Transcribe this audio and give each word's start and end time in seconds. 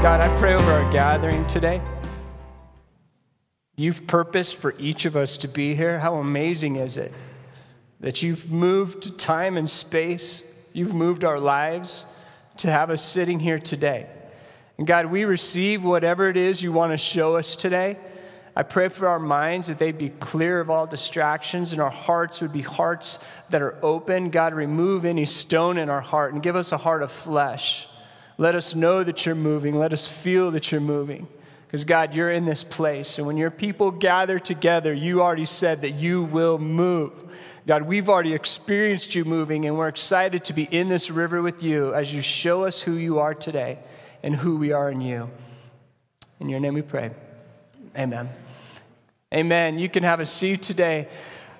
God, 0.00 0.20
I 0.20 0.32
pray 0.38 0.54
over 0.54 0.70
our 0.70 0.92
gathering 0.92 1.44
today. 1.48 1.82
You've 3.76 4.06
purposed 4.06 4.54
for 4.54 4.76
each 4.78 5.06
of 5.06 5.16
us 5.16 5.36
to 5.38 5.48
be 5.48 5.74
here. 5.74 5.98
How 5.98 6.14
amazing 6.14 6.76
is 6.76 6.96
it 6.96 7.12
that 7.98 8.22
you've 8.22 8.48
moved 8.48 9.18
time 9.18 9.56
and 9.56 9.68
space, 9.68 10.44
you've 10.72 10.94
moved 10.94 11.24
our 11.24 11.40
lives 11.40 12.06
to 12.58 12.70
have 12.70 12.90
us 12.90 13.02
sitting 13.02 13.40
here 13.40 13.58
today. 13.58 14.06
And 14.78 14.86
God, 14.86 15.06
we 15.06 15.24
receive 15.24 15.82
whatever 15.82 16.28
it 16.28 16.36
is 16.36 16.62
you 16.62 16.70
want 16.70 16.92
to 16.92 16.96
show 16.96 17.36
us 17.36 17.56
today. 17.56 17.96
I 18.54 18.62
pray 18.62 18.90
for 18.90 19.08
our 19.08 19.18
minds 19.18 19.66
that 19.66 19.78
they'd 19.78 19.98
be 19.98 20.10
clear 20.10 20.60
of 20.60 20.70
all 20.70 20.86
distractions 20.86 21.72
and 21.72 21.82
our 21.82 21.90
hearts 21.90 22.40
would 22.40 22.52
be 22.52 22.62
hearts 22.62 23.18
that 23.50 23.62
are 23.62 23.76
open. 23.84 24.30
God, 24.30 24.54
remove 24.54 25.04
any 25.04 25.24
stone 25.24 25.76
in 25.76 25.90
our 25.90 26.00
heart 26.00 26.34
and 26.34 26.40
give 26.40 26.54
us 26.54 26.70
a 26.70 26.78
heart 26.78 27.02
of 27.02 27.10
flesh. 27.10 27.88
Let 28.38 28.54
us 28.54 28.74
know 28.74 29.02
that 29.02 29.26
you're 29.26 29.34
moving. 29.34 29.76
Let 29.76 29.92
us 29.92 30.06
feel 30.06 30.52
that 30.52 30.70
you're 30.70 30.80
moving. 30.80 31.26
Because, 31.66 31.84
God, 31.84 32.14
you're 32.14 32.30
in 32.30 32.46
this 32.46 32.64
place. 32.64 33.18
And 33.18 33.26
when 33.26 33.36
your 33.36 33.50
people 33.50 33.90
gather 33.90 34.38
together, 34.38 34.94
you 34.94 35.20
already 35.20 35.44
said 35.44 35.82
that 35.82 35.90
you 35.90 36.22
will 36.22 36.56
move. 36.58 37.12
God, 37.66 37.82
we've 37.82 38.08
already 38.08 38.32
experienced 38.32 39.14
you 39.14 39.26
moving, 39.26 39.66
and 39.66 39.76
we're 39.76 39.88
excited 39.88 40.44
to 40.44 40.54
be 40.54 40.62
in 40.62 40.88
this 40.88 41.10
river 41.10 41.42
with 41.42 41.62
you 41.62 41.92
as 41.92 42.14
you 42.14 42.22
show 42.22 42.64
us 42.64 42.80
who 42.80 42.92
you 42.92 43.18
are 43.18 43.34
today 43.34 43.78
and 44.22 44.34
who 44.34 44.56
we 44.56 44.72
are 44.72 44.90
in 44.90 45.02
you. 45.02 45.28
In 46.40 46.48
your 46.48 46.60
name 46.60 46.72
we 46.72 46.80
pray. 46.80 47.10
Amen. 47.94 48.30
Amen. 49.34 49.78
You 49.78 49.90
can 49.90 50.04
have 50.04 50.20
a 50.20 50.24
seat 50.24 50.62
today. 50.62 51.08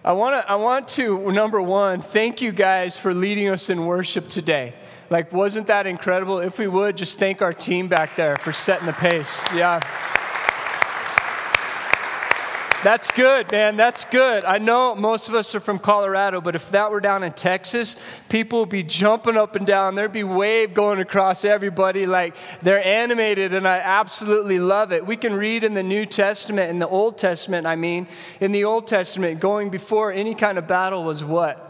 I 0.02 0.12
want 0.12 0.42
to, 0.42 0.50
I 0.50 0.55
want 0.55 0.88
to, 0.88 1.30
number 1.33 1.60
one, 1.60 2.00
thank 2.00 2.41
you 2.41 2.52
guys 2.52 2.97
for 2.97 3.12
leading 3.12 3.50
us 3.50 3.69
in 3.69 3.84
worship 3.84 4.28
today. 4.28 4.72
Like, 5.11 5.33
wasn't 5.33 5.67
that 5.69 5.87
incredible? 5.87 6.39
If 6.39 6.59
we 6.59 6.69
would, 6.69 6.97
just 6.97 7.19
thank 7.19 7.41
our 7.41 7.53
team 7.53 7.89
back 7.89 8.17
there 8.17 8.37
for 8.37 8.53
setting 8.53 8.87
the 8.87 8.92
pace. 8.92 9.47
Yeah. 9.55 9.81
That's 12.84 13.11
good, 13.11 13.50
man. 13.50 13.77
That's 13.77 14.05
good. 14.05 14.45
I 14.45 14.59
know 14.59 14.95
most 14.95 15.28
of 15.28 15.34
us 15.34 15.53
are 15.56 15.61
from 15.61 15.81
Colorado, 15.81 16.41
but 16.41 16.55
if 16.55 16.70
that 16.70 16.92
were 16.92 17.00
down 17.00 17.25
in 17.25 17.33
Texas, 17.33 17.97
people 18.28 18.61
would 18.61 18.69
be 18.69 18.84
jumping 18.84 19.37
up 19.37 19.56
and 19.56 19.67
down. 19.67 19.97
There'd 19.97 20.12
be 20.12 20.23
wave 20.23 20.75
going 20.75 21.00
across 21.00 21.45
everybody 21.45 22.06
like 22.06 22.37
they're 22.62 22.84
animated, 22.87 23.53
and 23.53 23.67
I 23.67 23.78
absolutely 23.78 24.61
love 24.61 24.93
it. 24.93 25.05
We 25.05 25.17
can 25.17 25.34
read 25.34 25.65
in 25.65 25.75
the 25.75 25.83
New 25.83 26.06
Testament, 26.06 26.70
in 26.70 26.78
the 26.78 26.87
Old 26.87 27.19
Testament, 27.19 27.67
I 27.67 27.75
mean, 27.75 28.06
in 28.39 28.53
the 28.53 28.62
Old 28.62 28.87
Testament, 28.87 29.41
going 29.41 29.70
before 29.70 30.12
any 30.12 30.37
kind 30.37 30.56
of 30.56 30.69
battle 30.69 31.03
was 31.03 31.25
what? 31.25 31.67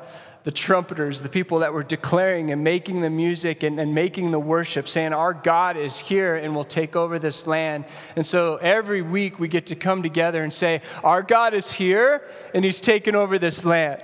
The 0.48 0.52
trumpeters, 0.52 1.20
the 1.20 1.28
people 1.28 1.58
that 1.58 1.74
were 1.74 1.82
declaring 1.82 2.50
and 2.50 2.64
making 2.64 3.02
the 3.02 3.10
music 3.10 3.62
and, 3.62 3.78
and, 3.78 3.94
making 3.94 4.30
the 4.30 4.40
worship, 4.40 4.88
saying, 4.88 5.12
Our 5.12 5.34
God 5.34 5.76
is 5.76 5.98
here 5.98 6.36
and 6.36 6.56
will 6.56 6.64
take 6.64 6.96
over 6.96 7.18
this 7.18 7.46
land. 7.46 7.84
And 8.16 8.26
so 8.26 8.56
every 8.56 9.02
week 9.02 9.38
we 9.38 9.46
get 9.46 9.66
to 9.66 9.76
come 9.76 10.02
together 10.02 10.42
and 10.42 10.50
say, 10.50 10.80
Our 11.04 11.22
God 11.22 11.52
is 11.52 11.72
here 11.72 12.22
and 12.54 12.64
He's 12.64 12.80
taken 12.80 13.14
over 13.14 13.38
this 13.38 13.62
land. 13.66 14.00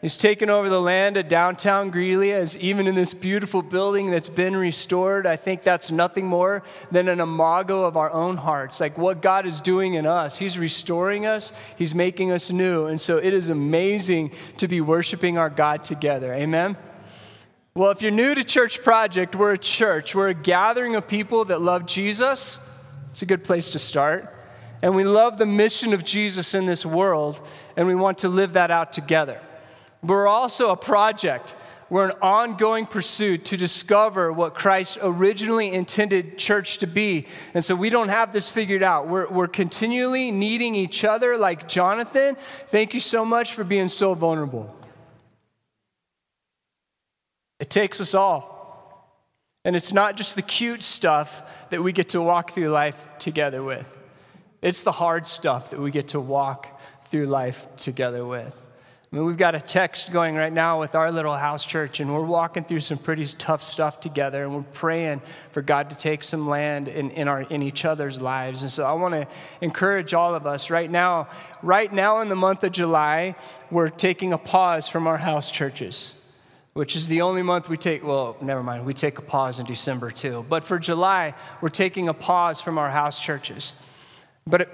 He's 0.00 0.16
taken 0.16 0.48
over 0.48 0.70
the 0.70 0.80
land 0.80 1.18
of 1.18 1.28
downtown 1.28 1.90
Greeley, 1.90 2.32
as 2.32 2.56
even 2.56 2.86
in 2.86 2.94
this 2.94 3.12
beautiful 3.12 3.60
building 3.60 4.10
that's 4.10 4.30
been 4.30 4.56
restored. 4.56 5.26
I 5.26 5.36
think 5.36 5.62
that's 5.62 5.90
nothing 5.90 6.26
more 6.26 6.62
than 6.90 7.06
an 7.06 7.20
imago 7.20 7.84
of 7.84 7.98
our 7.98 8.10
own 8.10 8.38
hearts, 8.38 8.80
like 8.80 8.96
what 8.96 9.20
God 9.20 9.44
is 9.44 9.60
doing 9.60 9.94
in 9.94 10.06
us. 10.06 10.38
He's 10.38 10.58
restoring 10.58 11.26
us, 11.26 11.52
He's 11.76 11.94
making 11.94 12.32
us 12.32 12.50
new. 12.50 12.86
And 12.86 12.98
so 12.98 13.18
it 13.18 13.34
is 13.34 13.50
amazing 13.50 14.32
to 14.56 14.66
be 14.66 14.80
worshiping 14.80 15.38
our 15.38 15.50
God 15.50 15.84
together. 15.84 16.32
Amen? 16.32 16.78
Well, 17.74 17.90
if 17.90 18.00
you're 18.00 18.10
new 18.10 18.34
to 18.34 18.42
Church 18.42 18.82
Project, 18.82 19.36
we're 19.36 19.52
a 19.52 19.58
church. 19.58 20.14
We're 20.14 20.30
a 20.30 20.34
gathering 20.34 20.96
of 20.96 21.08
people 21.08 21.44
that 21.46 21.60
love 21.60 21.84
Jesus. 21.84 22.58
It's 23.10 23.20
a 23.20 23.26
good 23.26 23.44
place 23.44 23.68
to 23.70 23.78
start. 23.78 24.34
And 24.80 24.96
we 24.96 25.04
love 25.04 25.36
the 25.36 25.46
mission 25.46 25.92
of 25.92 26.06
Jesus 26.06 26.54
in 26.54 26.64
this 26.64 26.86
world, 26.86 27.46
and 27.76 27.86
we 27.86 27.94
want 27.94 28.18
to 28.18 28.30
live 28.30 28.54
that 28.54 28.70
out 28.70 28.94
together. 28.94 29.38
We're 30.02 30.26
also 30.26 30.70
a 30.70 30.76
project. 30.76 31.54
We're 31.90 32.10
an 32.10 32.16
ongoing 32.22 32.86
pursuit 32.86 33.44
to 33.46 33.56
discover 33.56 34.32
what 34.32 34.54
Christ 34.54 34.98
originally 35.02 35.72
intended 35.72 36.38
church 36.38 36.78
to 36.78 36.86
be. 36.86 37.26
And 37.52 37.64
so 37.64 37.74
we 37.74 37.90
don't 37.90 38.08
have 38.08 38.32
this 38.32 38.48
figured 38.48 38.82
out. 38.82 39.08
We're, 39.08 39.28
we're 39.28 39.48
continually 39.48 40.30
needing 40.30 40.76
each 40.76 41.04
other, 41.04 41.36
like 41.36 41.68
Jonathan. 41.68 42.36
Thank 42.68 42.94
you 42.94 43.00
so 43.00 43.24
much 43.24 43.54
for 43.54 43.64
being 43.64 43.88
so 43.88 44.14
vulnerable. 44.14 44.74
It 47.58 47.70
takes 47.70 48.00
us 48.00 48.14
all. 48.14 48.60
And 49.64 49.74
it's 49.74 49.92
not 49.92 50.16
just 50.16 50.36
the 50.36 50.42
cute 50.42 50.84
stuff 50.84 51.42
that 51.70 51.82
we 51.82 51.92
get 51.92 52.10
to 52.10 52.22
walk 52.22 52.52
through 52.52 52.70
life 52.70 53.04
together 53.18 53.62
with, 53.62 53.98
it's 54.62 54.82
the 54.82 54.92
hard 54.92 55.26
stuff 55.26 55.70
that 55.70 55.80
we 55.80 55.90
get 55.90 56.08
to 56.08 56.20
walk 56.20 56.80
through 57.06 57.26
life 57.26 57.66
together 57.76 58.24
with. 58.24 58.69
I 59.12 59.16
mean, 59.16 59.26
we've 59.26 59.36
got 59.36 59.56
a 59.56 59.60
text 59.60 60.12
going 60.12 60.36
right 60.36 60.52
now 60.52 60.78
with 60.78 60.94
our 60.94 61.10
little 61.10 61.36
house 61.36 61.66
church, 61.66 61.98
and 61.98 62.14
we're 62.14 62.24
walking 62.24 62.62
through 62.62 62.78
some 62.78 62.96
pretty 62.96 63.26
tough 63.26 63.60
stuff 63.60 63.98
together, 63.98 64.44
and 64.44 64.54
we're 64.54 64.62
praying 64.62 65.20
for 65.50 65.62
God 65.62 65.90
to 65.90 65.96
take 65.96 66.22
some 66.22 66.48
land 66.48 66.86
in, 66.86 67.10
in, 67.10 67.26
our, 67.26 67.42
in 67.42 67.60
each 67.60 67.84
other's 67.84 68.20
lives. 68.20 68.62
And 68.62 68.70
so 68.70 68.84
I 68.84 68.92
want 68.92 69.14
to 69.14 69.26
encourage 69.60 70.14
all 70.14 70.36
of 70.36 70.46
us 70.46 70.70
right 70.70 70.88
now, 70.88 71.26
right 71.60 71.92
now 71.92 72.20
in 72.20 72.28
the 72.28 72.36
month 72.36 72.62
of 72.62 72.70
July, 72.70 73.34
we're 73.68 73.88
taking 73.88 74.32
a 74.32 74.38
pause 74.38 74.86
from 74.86 75.08
our 75.08 75.18
house 75.18 75.50
churches 75.50 76.16
which 76.72 76.94
is 76.94 77.08
the 77.08 77.20
only 77.20 77.42
month 77.42 77.68
we 77.68 77.76
take, 77.76 78.04
well, 78.04 78.36
never 78.40 78.62
mind, 78.62 78.86
we 78.86 78.94
take 78.94 79.18
a 79.18 79.22
pause 79.22 79.58
in 79.58 79.66
December 79.66 80.10
too. 80.10 80.46
But 80.48 80.62
for 80.62 80.78
July, 80.78 81.34
we're 81.60 81.68
taking 81.68 82.08
a 82.08 82.14
pause 82.14 82.60
from 82.60 82.78
our 82.78 82.90
house 82.90 83.18
churches. 83.18 83.72
But 84.46 84.60
it, 84.62 84.68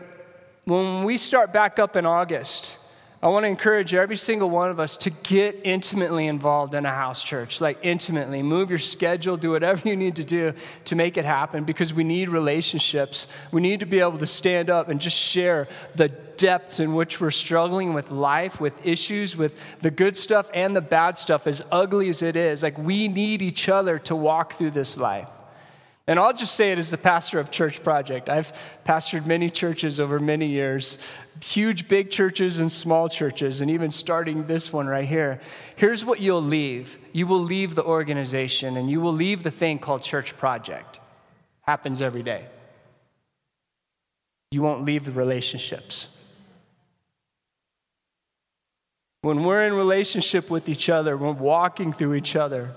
when 0.64 1.04
we 1.04 1.16
start 1.16 1.54
back 1.54 1.78
up 1.78 1.96
in 1.96 2.04
August, 2.04 2.75
I 3.22 3.28
want 3.28 3.44
to 3.44 3.48
encourage 3.48 3.94
every 3.94 4.16
single 4.16 4.50
one 4.50 4.70
of 4.70 4.78
us 4.78 4.98
to 4.98 5.10
get 5.10 5.60
intimately 5.64 6.26
involved 6.26 6.74
in 6.74 6.84
a 6.84 6.90
house 6.90 7.24
church, 7.24 7.62
like 7.62 7.78
intimately. 7.82 8.42
Move 8.42 8.68
your 8.68 8.78
schedule, 8.78 9.38
do 9.38 9.52
whatever 9.52 9.88
you 9.88 9.96
need 9.96 10.16
to 10.16 10.24
do 10.24 10.52
to 10.84 10.94
make 10.94 11.16
it 11.16 11.24
happen 11.24 11.64
because 11.64 11.94
we 11.94 12.04
need 12.04 12.28
relationships. 12.28 13.26
We 13.52 13.62
need 13.62 13.80
to 13.80 13.86
be 13.86 14.00
able 14.00 14.18
to 14.18 14.26
stand 14.26 14.68
up 14.68 14.90
and 14.90 15.00
just 15.00 15.16
share 15.16 15.66
the 15.94 16.08
depths 16.08 16.78
in 16.78 16.94
which 16.94 17.18
we're 17.18 17.30
struggling 17.30 17.94
with 17.94 18.10
life, 18.10 18.60
with 18.60 18.84
issues, 18.86 19.34
with 19.34 19.80
the 19.80 19.90
good 19.90 20.14
stuff 20.14 20.50
and 20.52 20.76
the 20.76 20.82
bad 20.82 21.16
stuff, 21.16 21.46
as 21.46 21.62
ugly 21.72 22.10
as 22.10 22.20
it 22.20 22.36
is. 22.36 22.62
Like, 22.62 22.76
we 22.76 23.08
need 23.08 23.40
each 23.40 23.70
other 23.70 23.98
to 24.00 24.14
walk 24.14 24.52
through 24.54 24.72
this 24.72 24.98
life. 24.98 25.30
And 26.08 26.20
I'll 26.20 26.32
just 26.32 26.54
say 26.54 26.70
it 26.70 26.78
as 26.78 26.90
the 26.90 26.98
pastor 26.98 27.40
of 27.40 27.50
Church 27.50 27.82
Project. 27.82 28.28
I've 28.28 28.52
pastored 28.86 29.26
many 29.26 29.50
churches 29.50 29.98
over 29.98 30.20
many 30.20 30.46
years, 30.46 30.98
huge, 31.42 31.88
big 31.88 32.10
churches 32.10 32.58
and 32.58 32.70
small 32.70 33.08
churches, 33.08 33.60
and 33.60 33.70
even 33.70 33.90
starting 33.90 34.46
this 34.46 34.72
one 34.72 34.86
right 34.86 35.08
here. 35.08 35.40
Here's 35.74 36.04
what 36.04 36.20
you'll 36.20 36.42
leave 36.42 36.96
you 37.12 37.26
will 37.26 37.42
leave 37.42 37.74
the 37.74 37.82
organization 37.82 38.76
and 38.76 38.88
you 38.88 39.00
will 39.00 39.12
leave 39.12 39.42
the 39.42 39.50
thing 39.50 39.80
called 39.80 40.02
Church 40.02 40.36
Project. 40.38 41.00
Happens 41.62 42.00
every 42.00 42.22
day. 42.22 42.46
You 44.52 44.62
won't 44.62 44.84
leave 44.84 45.06
the 45.06 45.12
relationships. 45.12 46.16
When 49.22 49.42
we're 49.42 49.66
in 49.66 49.74
relationship 49.74 50.50
with 50.50 50.68
each 50.68 50.88
other, 50.88 51.16
we're 51.16 51.32
walking 51.32 51.92
through 51.92 52.14
each 52.14 52.36
other, 52.36 52.70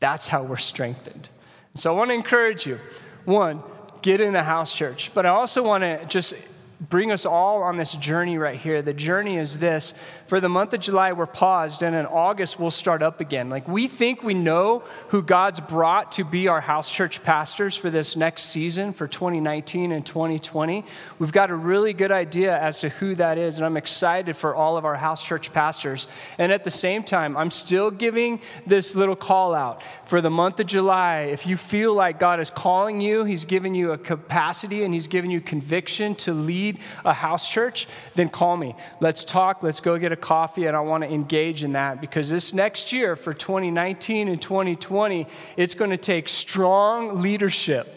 that's 0.00 0.28
how 0.28 0.42
we're 0.42 0.56
strengthened. 0.56 1.28
So 1.76 1.94
I 1.94 1.96
want 1.96 2.10
to 2.10 2.14
encourage 2.14 2.66
you 2.66 2.78
one, 3.24 3.62
get 4.02 4.20
in 4.20 4.34
a 4.34 4.42
house 4.42 4.72
church. 4.72 5.10
But 5.14 5.26
I 5.26 5.30
also 5.30 5.62
want 5.62 5.82
to 5.82 6.04
just 6.06 6.34
bring 6.80 7.10
us 7.10 7.24
all 7.24 7.62
on 7.62 7.76
this 7.76 7.92
journey 7.94 8.36
right 8.36 8.58
here. 8.58 8.82
The 8.82 8.92
journey 8.92 9.38
is 9.38 9.58
this 9.58 9.94
for 10.26 10.40
the 10.40 10.48
month 10.48 10.74
of 10.74 10.80
July, 10.80 11.12
we're 11.12 11.26
paused, 11.26 11.82
and 11.82 11.94
in 11.94 12.04
August, 12.04 12.58
we'll 12.58 12.70
start 12.70 13.02
up 13.02 13.20
again. 13.20 13.48
Like, 13.48 13.66
we 13.68 13.88
think 13.88 14.22
we 14.22 14.34
know 14.34 14.80
who 15.08 15.22
God's 15.22 15.60
brought 15.60 16.12
to 16.12 16.24
be 16.24 16.48
our 16.48 16.60
house 16.60 16.90
church 16.90 17.22
pastors 17.22 17.76
for 17.76 17.90
this 17.90 18.16
next 18.16 18.44
season 18.44 18.92
for 18.92 19.06
2019 19.06 19.92
and 19.92 20.04
2020. 20.04 20.84
We've 21.18 21.32
got 21.32 21.50
a 21.50 21.54
really 21.54 21.92
good 21.92 22.10
idea 22.10 22.58
as 22.58 22.80
to 22.80 22.88
who 22.88 23.14
that 23.14 23.38
is, 23.38 23.56
and 23.56 23.64
I'm 23.64 23.76
excited 23.76 24.36
for 24.36 24.54
all 24.54 24.76
of 24.76 24.84
our 24.84 24.96
house 24.96 25.24
church 25.24 25.52
pastors. 25.52 26.08
And 26.38 26.52
at 26.52 26.64
the 26.64 26.70
same 26.70 27.02
time, 27.02 27.36
I'm 27.36 27.50
still 27.50 27.90
giving 27.90 28.40
this 28.66 28.94
little 28.94 29.16
call 29.16 29.54
out 29.54 29.82
for 30.06 30.20
the 30.20 30.30
month 30.30 30.60
of 30.60 30.66
July. 30.66 31.20
If 31.20 31.46
you 31.46 31.56
feel 31.56 31.94
like 31.94 32.18
God 32.18 32.40
is 32.40 32.50
calling 32.50 33.00
you, 33.00 33.24
He's 33.24 33.44
giving 33.44 33.74
you 33.74 33.92
a 33.92 33.98
capacity 33.98 34.82
and 34.82 34.92
He's 34.92 35.08
giving 35.08 35.30
you 35.30 35.40
conviction 35.40 36.14
to 36.16 36.34
lead 36.34 36.65
a 37.04 37.12
house 37.12 37.48
church, 37.48 37.86
then 38.14 38.28
call 38.28 38.56
me. 38.56 38.74
Let's 39.00 39.24
talk. 39.24 39.62
Let's 39.62 39.80
go 39.80 39.98
get 39.98 40.12
a 40.12 40.16
coffee, 40.16 40.66
and 40.66 40.76
I 40.76 40.80
want 40.80 41.04
to 41.04 41.10
engage 41.10 41.62
in 41.62 41.72
that 41.72 42.00
because 42.00 42.28
this 42.28 42.52
next 42.52 42.92
year 42.92 43.16
for 43.16 43.34
2019 43.34 44.28
and 44.28 44.40
2020, 44.40 45.26
it's 45.56 45.74
going 45.74 45.90
to 45.90 45.96
take 45.96 46.28
strong 46.28 47.20
leadership. 47.20 47.92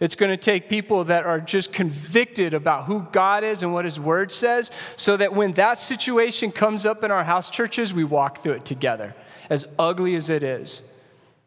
It's 0.00 0.16
going 0.16 0.30
to 0.30 0.36
take 0.36 0.68
people 0.68 1.04
that 1.04 1.24
are 1.24 1.40
just 1.40 1.72
convicted 1.72 2.52
about 2.52 2.84
who 2.84 3.06
God 3.12 3.44
is 3.44 3.62
and 3.62 3.72
what 3.72 3.84
His 3.84 3.98
Word 3.98 4.32
says, 4.32 4.70
so 4.96 5.16
that 5.16 5.34
when 5.34 5.52
that 5.52 5.78
situation 5.78 6.50
comes 6.52 6.84
up 6.84 7.04
in 7.04 7.10
our 7.10 7.24
house 7.24 7.48
churches, 7.48 7.94
we 7.94 8.04
walk 8.04 8.42
through 8.42 8.54
it 8.54 8.64
together, 8.64 9.14
as 9.48 9.66
ugly 9.78 10.14
as 10.14 10.30
it 10.30 10.42
is. 10.42 10.90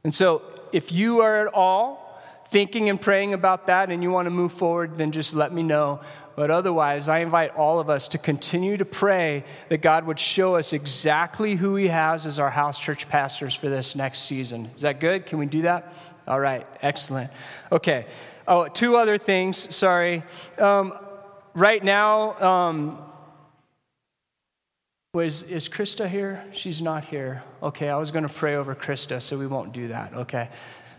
And 0.03 0.13
so, 0.13 0.41
if 0.71 0.91
you 0.91 1.21
are 1.21 1.47
at 1.47 1.53
all 1.53 2.06
thinking 2.49 2.89
and 2.89 2.99
praying 2.99 3.33
about 3.33 3.67
that 3.67 3.89
and 3.89 4.01
you 4.01 4.11
want 4.11 4.25
to 4.25 4.31
move 4.31 4.51
forward, 4.51 4.95
then 4.95 5.11
just 5.11 5.33
let 5.33 5.53
me 5.53 5.63
know. 5.63 6.01
But 6.35 6.51
otherwise, 6.51 7.07
I 7.07 7.19
invite 7.19 7.55
all 7.55 7.79
of 7.79 7.89
us 7.89 8.07
to 8.09 8.17
continue 8.17 8.77
to 8.77 8.85
pray 8.85 9.43
that 9.69 9.81
God 9.81 10.05
would 10.05 10.19
show 10.19 10.55
us 10.55 10.71
exactly 10.71 11.55
who 11.55 11.75
He 11.75 11.87
has 11.87 12.27
as 12.27 12.37
our 12.37 12.51
house 12.51 12.79
church 12.79 13.09
pastors 13.09 13.55
for 13.55 13.69
this 13.69 13.95
next 13.95 14.19
season. 14.19 14.69
Is 14.75 14.81
that 14.81 14.99
good? 14.99 15.25
Can 15.25 15.39
we 15.39 15.47
do 15.47 15.63
that? 15.63 15.93
All 16.27 16.39
right, 16.39 16.67
excellent. 16.81 17.31
Okay. 17.71 18.05
Oh, 18.47 18.67
two 18.67 18.97
other 18.97 19.17
things, 19.17 19.75
sorry. 19.75 20.23
Um, 20.57 20.93
right 21.53 21.83
now, 21.83 22.39
um, 22.41 22.99
was, 25.13 25.43
is 25.43 25.67
Krista 25.67 26.07
here? 26.07 26.43
She's 26.53 26.81
not 26.81 27.03
here. 27.03 27.43
Okay, 27.63 27.89
I 27.89 27.97
was 27.97 28.11
going 28.11 28.27
to 28.27 28.33
pray 28.33 28.55
over 28.55 28.75
Krista, 28.75 29.21
so 29.21 29.37
we 29.37 29.47
won't 29.47 29.73
do 29.73 29.87
that. 29.87 30.13
Okay. 30.13 30.49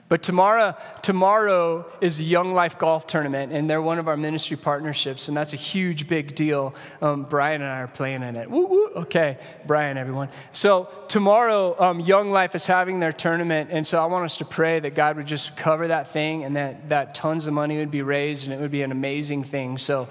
But 0.08 0.22
tomorrow, 0.22 0.74
tomorrow 1.02 1.84
is 2.00 2.16
the 2.16 2.24
Young 2.24 2.54
Life 2.54 2.78
Golf 2.78 3.06
Tournament, 3.06 3.52
and 3.52 3.68
they're 3.68 3.82
one 3.82 3.98
of 3.98 4.08
our 4.08 4.16
ministry 4.16 4.56
partnerships, 4.56 5.28
and 5.28 5.36
that's 5.36 5.52
a 5.52 5.56
huge, 5.56 6.08
big 6.08 6.34
deal. 6.34 6.74
Um, 7.02 7.24
Brian 7.24 7.60
and 7.60 7.70
I 7.70 7.80
are 7.80 7.88
playing 7.88 8.22
in 8.22 8.36
it. 8.36 8.50
Woo, 8.50 8.66
woo. 8.66 8.86
Okay, 8.96 9.36
Brian, 9.66 9.98
everyone. 9.98 10.30
So 10.52 10.88
tomorrow, 11.08 11.78
um, 11.78 12.00
Young 12.00 12.30
Life 12.30 12.54
is 12.54 12.64
having 12.64 13.00
their 13.00 13.12
tournament, 13.12 13.68
and 13.70 13.86
so 13.86 14.02
I 14.02 14.06
want 14.06 14.24
us 14.24 14.38
to 14.38 14.46
pray 14.46 14.80
that 14.80 14.94
God 14.94 15.16
would 15.16 15.26
just 15.26 15.58
cover 15.58 15.88
that 15.88 16.08
thing, 16.08 16.42
and 16.44 16.56
that, 16.56 16.88
that 16.88 17.14
tons 17.14 17.46
of 17.46 17.52
money 17.52 17.76
would 17.76 17.90
be 17.90 18.02
raised, 18.02 18.44
and 18.44 18.54
it 18.54 18.60
would 18.60 18.70
be 18.70 18.82
an 18.82 18.92
amazing 18.92 19.44
thing. 19.44 19.76
So 19.76 20.08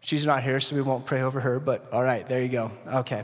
she's 0.00 0.26
not 0.26 0.42
here, 0.42 0.58
so 0.58 0.74
we 0.74 0.82
won't 0.82 1.06
pray 1.06 1.22
over 1.22 1.38
her, 1.40 1.60
but 1.60 1.86
all 1.92 2.02
right, 2.02 2.28
there 2.28 2.42
you 2.42 2.48
go. 2.48 2.72
Okay. 2.88 3.22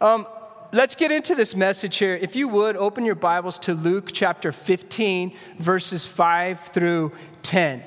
Um, 0.00 0.26
let's 0.72 0.94
get 0.94 1.10
into 1.10 1.34
this 1.34 1.54
message 1.54 1.96
here. 1.96 2.14
If 2.14 2.36
you 2.36 2.48
would, 2.48 2.76
open 2.76 3.04
your 3.04 3.14
Bibles 3.14 3.58
to 3.60 3.74
Luke 3.74 4.10
chapter 4.12 4.52
15, 4.52 5.32
verses 5.58 6.06
5 6.06 6.60
through 6.60 7.12
10. 7.42 7.82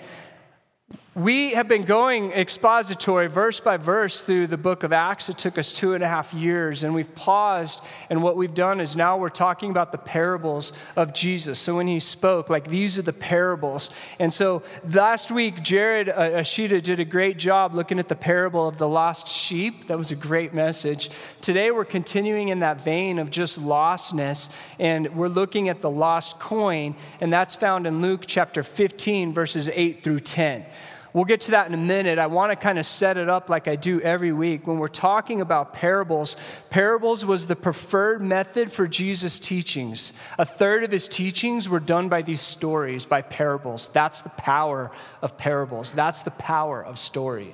We 1.15 1.51
have 1.51 1.67
been 1.67 1.83
going 1.83 2.31
expository, 2.31 3.27
verse 3.27 3.59
by 3.59 3.77
verse, 3.77 4.23
through 4.23 4.47
the 4.47 4.57
book 4.57 4.81
of 4.81 4.91
Acts. 4.91 5.29
It 5.29 5.37
took 5.37 5.59
us 5.59 5.71
two 5.71 5.93
and 5.93 6.03
a 6.03 6.07
half 6.07 6.33
years, 6.33 6.81
and 6.81 6.95
we've 6.95 7.13
paused. 7.13 7.81
And 8.09 8.23
what 8.23 8.35
we've 8.35 8.55
done 8.55 8.79
is 8.79 8.95
now 8.95 9.19
we're 9.19 9.29
talking 9.29 9.69
about 9.69 9.91
the 9.91 9.99
parables 9.99 10.73
of 10.95 11.13
Jesus. 11.13 11.59
So 11.59 11.75
when 11.75 11.85
he 11.85 11.99
spoke, 11.99 12.49
like 12.49 12.67
these 12.67 12.97
are 12.97 13.03
the 13.03 13.13
parables. 13.13 13.91
And 14.17 14.33
so 14.33 14.63
last 14.91 15.29
week, 15.29 15.61
Jared 15.61 16.09
uh, 16.09 16.31
Ashita 16.31 16.81
did 16.81 16.99
a 16.99 17.05
great 17.05 17.37
job 17.37 17.75
looking 17.75 17.99
at 17.99 18.07
the 18.07 18.15
parable 18.15 18.67
of 18.67 18.79
the 18.79 18.89
lost 18.89 19.27
sheep. 19.27 19.85
That 19.85 19.99
was 19.99 20.09
a 20.09 20.15
great 20.15 20.51
message. 20.51 21.11
Today, 21.41 21.69
we're 21.69 21.85
continuing 21.85 22.47
in 22.47 22.61
that 22.61 22.81
vein 22.81 23.19
of 23.19 23.29
just 23.29 23.59
lostness, 23.59 24.49
and 24.79 25.15
we're 25.15 25.27
looking 25.27 25.69
at 25.69 25.81
the 25.81 25.91
lost 25.91 26.39
coin, 26.39 26.95
and 27.21 27.31
that's 27.31 27.53
found 27.53 27.85
in 27.85 28.01
Luke 28.01 28.23
chapter 28.25 28.63
15, 28.63 29.31
verses 29.31 29.69
8 29.71 30.01
through 30.01 30.21
10. 30.21 30.65
We'll 31.13 31.25
get 31.25 31.41
to 31.41 31.51
that 31.51 31.67
in 31.67 31.75
a 31.75 31.77
minute. 31.77 32.17
I 32.17 32.25
want 32.25 32.51
to 32.51 32.55
kind 32.55 32.79
of 32.79 32.87
set 32.87 33.17
it 33.17 33.29
up 33.29 33.47
like 33.47 33.67
I 33.67 33.75
do 33.75 34.01
every 34.01 34.31
week. 34.31 34.65
When 34.65 34.79
we're 34.79 34.87
talking 34.87 35.41
about 35.41 35.73
parables, 35.73 36.35
parables 36.71 37.23
was 37.23 37.45
the 37.45 37.55
preferred 37.55 38.23
method 38.23 38.71
for 38.71 38.87
Jesus' 38.87 39.39
teachings. 39.39 40.13
A 40.39 40.45
third 40.45 40.83
of 40.83 40.89
his 40.89 41.07
teachings 41.07 41.69
were 41.69 41.79
done 41.79 42.09
by 42.09 42.23
these 42.23 42.41
stories, 42.41 43.05
by 43.05 43.21
parables. 43.21 43.89
That's 43.89 44.23
the 44.23 44.31
power 44.31 44.89
of 45.21 45.37
parables, 45.37 45.93
that's 45.93 46.23
the 46.23 46.31
power 46.31 46.83
of 46.83 46.97
stories. 46.97 47.53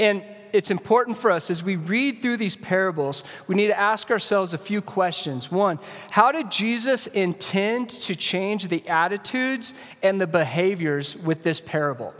And 0.00 0.24
it's 0.52 0.70
important 0.70 1.18
for 1.18 1.30
us 1.30 1.50
as 1.50 1.62
we 1.62 1.76
read 1.76 2.22
through 2.22 2.38
these 2.38 2.56
parables, 2.56 3.22
we 3.46 3.54
need 3.54 3.66
to 3.68 3.78
ask 3.78 4.10
ourselves 4.10 4.54
a 4.54 4.58
few 4.58 4.80
questions. 4.80 5.50
One, 5.50 5.78
how 6.10 6.32
did 6.32 6.50
Jesus 6.50 7.06
intend 7.06 7.90
to 7.90 8.16
change 8.16 8.68
the 8.68 8.86
attitudes 8.88 9.74
and 10.02 10.20
the 10.20 10.26
behaviors 10.26 11.16
with 11.16 11.42
this 11.42 11.60
parable? 11.60 12.14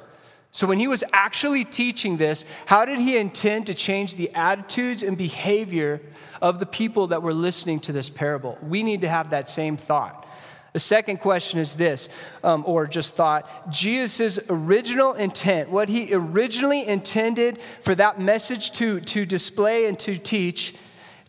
So, 0.50 0.66
when 0.66 0.78
he 0.78 0.88
was 0.88 1.04
actually 1.12 1.64
teaching 1.64 2.16
this, 2.16 2.44
how 2.66 2.84
did 2.84 2.98
he 2.98 3.18
intend 3.18 3.66
to 3.66 3.74
change 3.74 4.16
the 4.16 4.34
attitudes 4.34 5.02
and 5.02 5.16
behavior 5.16 6.00
of 6.40 6.58
the 6.58 6.66
people 6.66 7.08
that 7.08 7.22
were 7.22 7.34
listening 7.34 7.80
to 7.80 7.92
this 7.92 8.08
parable? 8.08 8.58
We 8.62 8.82
need 8.82 9.02
to 9.02 9.08
have 9.08 9.30
that 9.30 9.50
same 9.50 9.76
thought. 9.76 10.26
The 10.72 10.80
second 10.80 11.18
question 11.18 11.58
is 11.58 11.74
this, 11.74 12.08
um, 12.44 12.62
or 12.66 12.86
just 12.86 13.14
thought 13.14 13.70
Jesus' 13.70 14.38
original 14.48 15.14
intent, 15.14 15.70
what 15.70 15.88
he 15.88 16.14
originally 16.14 16.86
intended 16.86 17.58
for 17.82 17.94
that 17.94 18.20
message 18.20 18.72
to, 18.72 19.00
to 19.00 19.24
display 19.24 19.86
and 19.86 19.98
to 20.00 20.16
teach, 20.16 20.74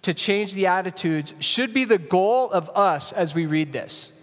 to 0.02 0.14
change 0.14 0.54
the 0.54 0.68
attitudes, 0.68 1.34
should 1.40 1.74
be 1.74 1.86
the 1.86 1.98
goal 1.98 2.52
of 2.52 2.70
us 2.76 3.12
as 3.12 3.34
we 3.34 3.46
read 3.46 3.72
this. 3.72 4.19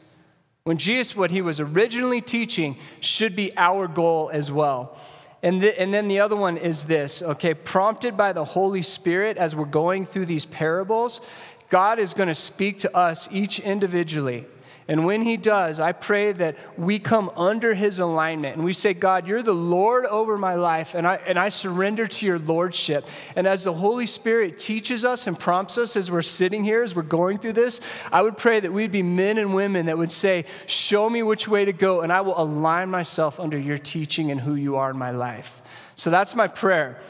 When 0.67 0.79
Jesus, 0.79 1.15
what 1.15 1.31
he 1.31 1.43
was 1.43 1.61
originally 1.61 2.21
teaching, 2.21 2.77
should 2.99 3.37
be 3.37 3.57
our 3.57 3.87
goal 3.87 4.31
as 4.33 4.51
well. 4.51 4.99
And, 5.41 5.63
and 5.63 5.95
then 5.95 6.09
the 6.09 6.19
other 6.19 6.35
one 6.35 6.57
is 6.57 6.87
this, 6.87 7.23
okay? 7.23 7.55
Prompted 7.55 8.17
by 8.17 8.33
the 8.33 8.45
Holy 8.45 8.83
Spirit 8.83 9.37
as 9.37 9.55
we're 9.55 9.65
going 9.65 10.05
through 10.05 10.27
these 10.27 10.45
parables, 10.45 11.21
God 11.69 12.01
is 12.01 12.15
going 12.15 12.27
to 12.27 12.35
speak 12.35 12.81
to 12.81 12.97
us 12.97 13.29
each 13.31 13.61
individually 13.61 14.45
and 14.89 15.05
when 15.05 15.23
he 15.23 15.37
does, 15.37 15.81
I 15.81 15.91
pray 15.91 16.31
that 16.31 16.57
we 16.79 17.01
come 17.01 17.33
under 17.37 17.75
his 17.75 17.99
alignment 17.99 18.55
and 18.55 18.65
we 18.65 18.73
say, 18.73 18.95
God, 18.95 19.27
you're 19.27 19.43
the 19.43 19.53
Lord 19.53 20.07
over 20.07 20.39
my 20.39 20.55
life, 20.55 20.95
and 20.95 21.09
I, 21.09 21.17
and 21.17 21.41
I 21.41 21.49
surrender 21.49 22.07
to 22.07 22.27
your 22.27 22.39
lordship. 22.39 23.05
And 23.35 23.49
as 23.49 23.65
the 23.65 23.75
Holy 23.75 24.07
Spirit 24.07 24.61
teaches 24.61 25.05
us 25.05 25.27
and 25.27 25.37
prompts 25.37 25.77
us 25.77 25.97
as 25.97 26.09
we're 26.09 26.23
sitting 26.23 26.63
here, 26.63 26.85
as 26.85 26.95
we're 26.95 27.03
going 27.03 27.39
through 27.39 27.55
this, 27.55 27.81
I 28.13 28.23
would 28.23 28.39
pray 28.39 28.61
that 28.61 28.73
we'd 28.73 28.93
be 28.93 29.03
men 29.03 29.39
and 29.39 29.53
women 29.53 29.87
that 29.87 29.99
would 29.99 30.13
say, 30.13 30.45
Show 30.67 31.11
me 31.11 31.25
which 31.25 31.49
way 31.49 31.65
to 31.65 31.73
go, 31.73 32.03
and 32.03 32.13
I 32.13 32.21
will 32.21 32.41
align 32.41 32.89
myself 32.89 33.41
under 33.41 33.59
your 33.59 33.79
teaching 33.79 34.31
and 34.31 34.41
who 34.41 34.55
you 34.55 34.77
are 34.77 34.91
in 34.91 34.99
my 34.99 35.11
life. 35.11 35.63
So 35.97 36.11
that's 36.11 36.37
my 36.37 36.47
prayer. 36.47 37.01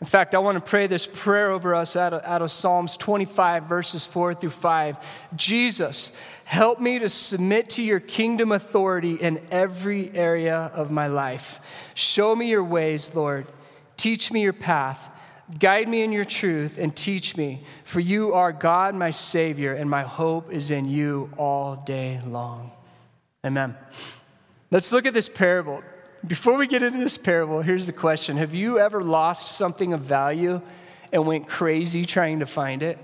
In 0.00 0.06
fact, 0.06 0.34
I 0.34 0.38
want 0.38 0.56
to 0.58 0.70
pray 0.70 0.86
this 0.86 1.06
prayer 1.06 1.50
over 1.50 1.74
us 1.74 1.96
out 1.96 2.12
of, 2.12 2.22
out 2.24 2.42
of 2.42 2.50
Psalms 2.50 2.96
25, 2.96 3.64
verses 3.64 4.04
4 4.04 4.34
through 4.34 4.50
5. 4.50 4.98
Jesus, 5.36 6.14
help 6.44 6.80
me 6.80 6.98
to 6.98 7.08
submit 7.08 7.70
to 7.70 7.82
your 7.82 8.00
kingdom 8.00 8.52
authority 8.52 9.14
in 9.14 9.40
every 9.50 10.14
area 10.14 10.70
of 10.74 10.90
my 10.90 11.06
life. 11.06 11.90
Show 11.94 12.36
me 12.36 12.50
your 12.50 12.64
ways, 12.64 13.14
Lord. 13.14 13.46
Teach 13.96 14.30
me 14.30 14.42
your 14.42 14.52
path. 14.52 15.10
Guide 15.58 15.88
me 15.88 16.02
in 16.02 16.10
your 16.10 16.24
truth 16.24 16.78
and 16.78 16.94
teach 16.96 17.36
me, 17.36 17.62
for 17.84 18.00
you 18.00 18.32
are 18.32 18.50
God, 18.50 18.94
my 18.94 19.10
Savior, 19.10 19.74
and 19.74 19.88
my 19.88 20.02
hope 20.02 20.50
is 20.50 20.70
in 20.70 20.88
you 20.88 21.30
all 21.36 21.76
day 21.76 22.20
long. 22.26 22.72
Amen. 23.44 23.76
Let's 24.70 24.90
look 24.90 25.04
at 25.06 25.12
this 25.14 25.28
parable. 25.28 25.82
Before 26.26 26.56
we 26.56 26.66
get 26.66 26.82
into 26.82 26.98
this 26.98 27.18
parable, 27.18 27.60
here's 27.60 27.86
the 27.86 27.92
question 27.92 28.38
Have 28.38 28.54
you 28.54 28.78
ever 28.78 29.02
lost 29.02 29.56
something 29.56 29.92
of 29.92 30.00
value 30.00 30.62
and 31.12 31.26
went 31.26 31.46
crazy 31.46 32.06
trying 32.06 32.38
to 32.38 32.46
find 32.46 32.82
it? 32.82 32.98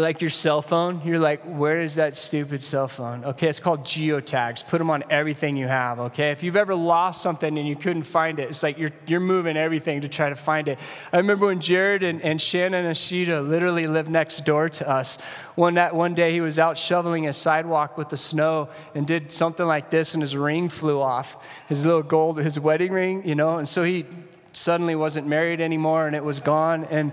Like 0.00 0.22
your 0.22 0.30
cell 0.30 0.62
phone, 0.62 1.02
you're 1.04 1.18
like, 1.18 1.42
where 1.42 1.82
is 1.82 1.96
that 1.96 2.16
stupid 2.16 2.62
cell 2.62 2.88
phone? 2.88 3.22
Okay, 3.22 3.48
it's 3.48 3.60
called 3.60 3.80
geotags. 3.80 4.66
Put 4.66 4.78
them 4.78 4.88
on 4.88 5.04
everything 5.10 5.58
you 5.58 5.68
have, 5.68 6.00
okay? 6.00 6.30
If 6.30 6.42
you've 6.42 6.56
ever 6.56 6.74
lost 6.74 7.20
something 7.20 7.58
and 7.58 7.68
you 7.68 7.76
couldn't 7.76 8.04
find 8.04 8.38
it, 8.38 8.48
it's 8.48 8.62
like 8.62 8.78
you're, 8.78 8.92
you're 9.06 9.20
moving 9.20 9.58
everything 9.58 10.00
to 10.00 10.08
try 10.08 10.30
to 10.30 10.34
find 10.34 10.68
it. 10.68 10.78
I 11.12 11.18
remember 11.18 11.48
when 11.48 11.60
Jared 11.60 12.02
and, 12.02 12.22
and 12.22 12.40
Shannon 12.40 12.86
and 12.86 12.96
Ashita 12.96 13.46
literally 13.46 13.86
lived 13.86 14.08
next 14.08 14.46
door 14.46 14.70
to 14.70 14.88
us. 14.88 15.18
One, 15.54 15.74
that, 15.74 15.94
one 15.94 16.14
day 16.14 16.32
he 16.32 16.40
was 16.40 16.58
out 16.58 16.78
shoveling 16.78 17.28
a 17.28 17.34
sidewalk 17.34 17.98
with 17.98 18.08
the 18.08 18.16
snow 18.16 18.70
and 18.94 19.06
did 19.06 19.30
something 19.30 19.66
like 19.66 19.90
this, 19.90 20.14
and 20.14 20.22
his 20.22 20.34
ring 20.34 20.70
flew 20.70 20.98
off. 20.98 21.36
His 21.68 21.84
little 21.84 22.02
gold, 22.02 22.38
his 22.38 22.58
wedding 22.58 22.92
ring, 22.92 23.28
you 23.28 23.34
know, 23.34 23.58
and 23.58 23.68
so 23.68 23.82
he 23.82 24.06
suddenly 24.52 24.96
wasn't 24.96 25.26
married 25.26 25.60
anymore 25.60 26.06
and 26.06 26.16
it 26.16 26.24
was 26.24 26.40
gone. 26.40 26.84
And 26.86 27.12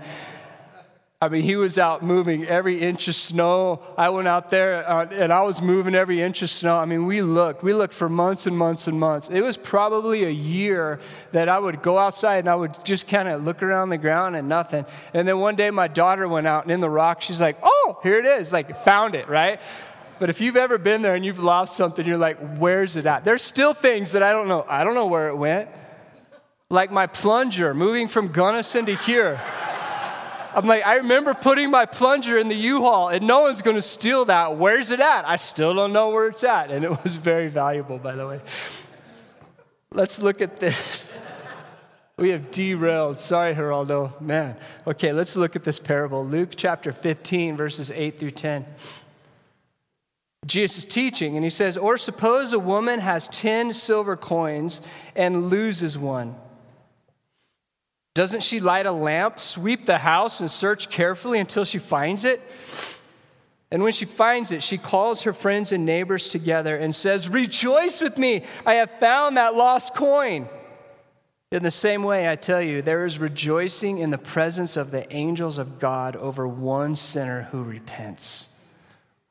I 1.20 1.28
mean, 1.28 1.42
he 1.42 1.56
was 1.56 1.78
out 1.78 2.04
moving 2.04 2.46
every 2.46 2.80
inch 2.80 3.08
of 3.08 3.14
snow. 3.16 3.82
I 3.96 4.08
went 4.10 4.28
out 4.28 4.50
there 4.50 4.88
uh, 4.88 5.06
and 5.06 5.32
I 5.32 5.42
was 5.42 5.60
moving 5.60 5.96
every 5.96 6.22
inch 6.22 6.42
of 6.42 6.50
snow. 6.50 6.76
I 6.76 6.84
mean, 6.84 7.06
we 7.06 7.22
looked. 7.22 7.60
We 7.60 7.74
looked 7.74 7.92
for 7.92 8.08
months 8.08 8.46
and 8.46 8.56
months 8.56 8.86
and 8.86 9.00
months. 9.00 9.28
It 9.28 9.40
was 9.40 9.56
probably 9.56 10.22
a 10.22 10.30
year 10.30 11.00
that 11.32 11.48
I 11.48 11.58
would 11.58 11.82
go 11.82 11.98
outside 11.98 12.38
and 12.38 12.48
I 12.48 12.54
would 12.54 12.84
just 12.84 13.08
kind 13.08 13.28
of 13.28 13.42
look 13.42 13.64
around 13.64 13.88
the 13.88 13.98
ground 13.98 14.36
and 14.36 14.48
nothing. 14.48 14.86
And 15.12 15.26
then 15.26 15.40
one 15.40 15.56
day 15.56 15.70
my 15.70 15.88
daughter 15.88 16.28
went 16.28 16.46
out 16.46 16.62
and 16.62 16.70
in 16.70 16.80
the 16.80 16.88
rock, 16.88 17.20
she's 17.20 17.40
like, 17.40 17.58
oh, 17.64 17.98
here 18.04 18.20
it 18.20 18.24
is. 18.24 18.52
Like, 18.52 18.76
found 18.76 19.16
it, 19.16 19.28
right? 19.28 19.60
But 20.20 20.30
if 20.30 20.40
you've 20.40 20.56
ever 20.56 20.78
been 20.78 21.02
there 21.02 21.16
and 21.16 21.24
you've 21.24 21.42
lost 21.42 21.76
something, 21.76 22.06
you're 22.06 22.16
like, 22.16 22.38
where's 22.58 22.94
it 22.94 23.06
at? 23.06 23.24
There's 23.24 23.42
still 23.42 23.74
things 23.74 24.12
that 24.12 24.22
I 24.22 24.30
don't 24.30 24.46
know. 24.46 24.64
I 24.68 24.84
don't 24.84 24.94
know 24.94 25.06
where 25.06 25.30
it 25.30 25.36
went. 25.36 25.68
Like 26.70 26.92
my 26.92 27.08
plunger 27.08 27.74
moving 27.74 28.06
from 28.06 28.28
Gunnison 28.28 28.86
to 28.86 28.94
here. 28.94 29.40
I'm 30.58 30.66
like, 30.66 30.84
I 30.84 30.96
remember 30.96 31.34
putting 31.34 31.70
my 31.70 31.86
plunger 31.86 32.36
in 32.36 32.48
the 32.48 32.56
U-Haul, 32.56 33.10
and 33.10 33.24
no 33.24 33.42
one's 33.42 33.62
going 33.62 33.76
to 33.76 33.82
steal 33.82 34.24
that. 34.24 34.56
Where's 34.56 34.90
it 34.90 34.98
at? 34.98 35.24
I 35.24 35.36
still 35.36 35.72
don't 35.72 35.92
know 35.92 36.10
where 36.10 36.26
it's 36.26 36.42
at. 36.42 36.72
And 36.72 36.84
it 36.84 37.04
was 37.04 37.14
very 37.14 37.46
valuable, 37.46 37.96
by 37.96 38.16
the 38.16 38.26
way. 38.26 38.40
Let's 39.92 40.20
look 40.20 40.40
at 40.40 40.58
this. 40.58 41.12
We 42.16 42.30
have 42.30 42.50
derailed. 42.50 43.18
Sorry, 43.18 43.54
Geraldo. 43.54 44.20
Man. 44.20 44.56
Okay, 44.84 45.12
let's 45.12 45.36
look 45.36 45.54
at 45.54 45.62
this 45.62 45.78
parable. 45.78 46.26
Luke 46.26 46.54
chapter 46.56 46.90
15, 46.90 47.56
verses 47.56 47.92
8 47.92 48.18
through 48.18 48.32
10. 48.32 48.66
Jesus 50.44 50.78
is 50.78 50.86
teaching, 50.86 51.36
and 51.36 51.44
he 51.44 51.50
says, 51.50 51.76
Or 51.76 51.96
suppose 51.96 52.52
a 52.52 52.58
woman 52.58 52.98
has 52.98 53.28
10 53.28 53.72
silver 53.72 54.16
coins 54.16 54.80
and 55.14 55.50
loses 55.50 55.96
one. 55.96 56.34
Doesn't 58.18 58.42
she 58.42 58.58
light 58.58 58.84
a 58.84 58.90
lamp, 58.90 59.38
sweep 59.38 59.86
the 59.86 59.98
house, 59.98 60.40
and 60.40 60.50
search 60.50 60.90
carefully 60.90 61.38
until 61.38 61.64
she 61.64 61.78
finds 61.78 62.24
it? 62.24 62.42
And 63.70 63.80
when 63.84 63.92
she 63.92 64.06
finds 64.06 64.50
it, 64.50 64.60
she 64.60 64.76
calls 64.76 65.22
her 65.22 65.32
friends 65.32 65.70
and 65.70 65.86
neighbors 65.86 66.26
together 66.26 66.76
and 66.76 66.92
says, 66.92 67.28
Rejoice 67.28 68.00
with 68.00 68.18
me, 68.18 68.42
I 68.66 68.74
have 68.74 68.90
found 68.90 69.36
that 69.36 69.54
lost 69.54 69.94
coin. 69.94 70.48
In 71.52 71.62
the 71.62 71.70
same 71.70 72.02
way, 72.02 72.28
I 72.28 72.34
tell 72.34 72.60
you, 72.60 72.82
there 72.82 73.04
is 73.04 73.20
rejoicing 73.20 73.98
in 73.98 74.10
the 74.10 74.18
presence 74.18 74.76
of 74.76 74.90
the 74.90 75.06
angels 75.14 75.56
of 75.56 75.78
God 75.78 76.16
over 76.16 76.48
one 76.48 76.96
sinner 76.96 77.42
who 77.52 77.62
repents. 77.62 78.48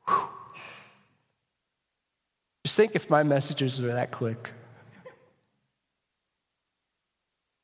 Whew. 0.06 0.30
Just 2.64 2.78
think 2.78 2.92
if 2.94 3.10
my 3.10 3.22
messages 3.22 3.82
were 3.82 3.88
that 3.88 4.12
quick. 4.12 4.50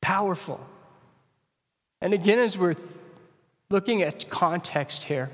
Powerful. 0.01 0.63
And 2.05 2.13
again, 2.13 2.37
as 2.37 2.55
we're 2.55 2.75
looking 3.71 4.03
at 4.03 4.29
context 4.29 5.05
here, 5.05 5.31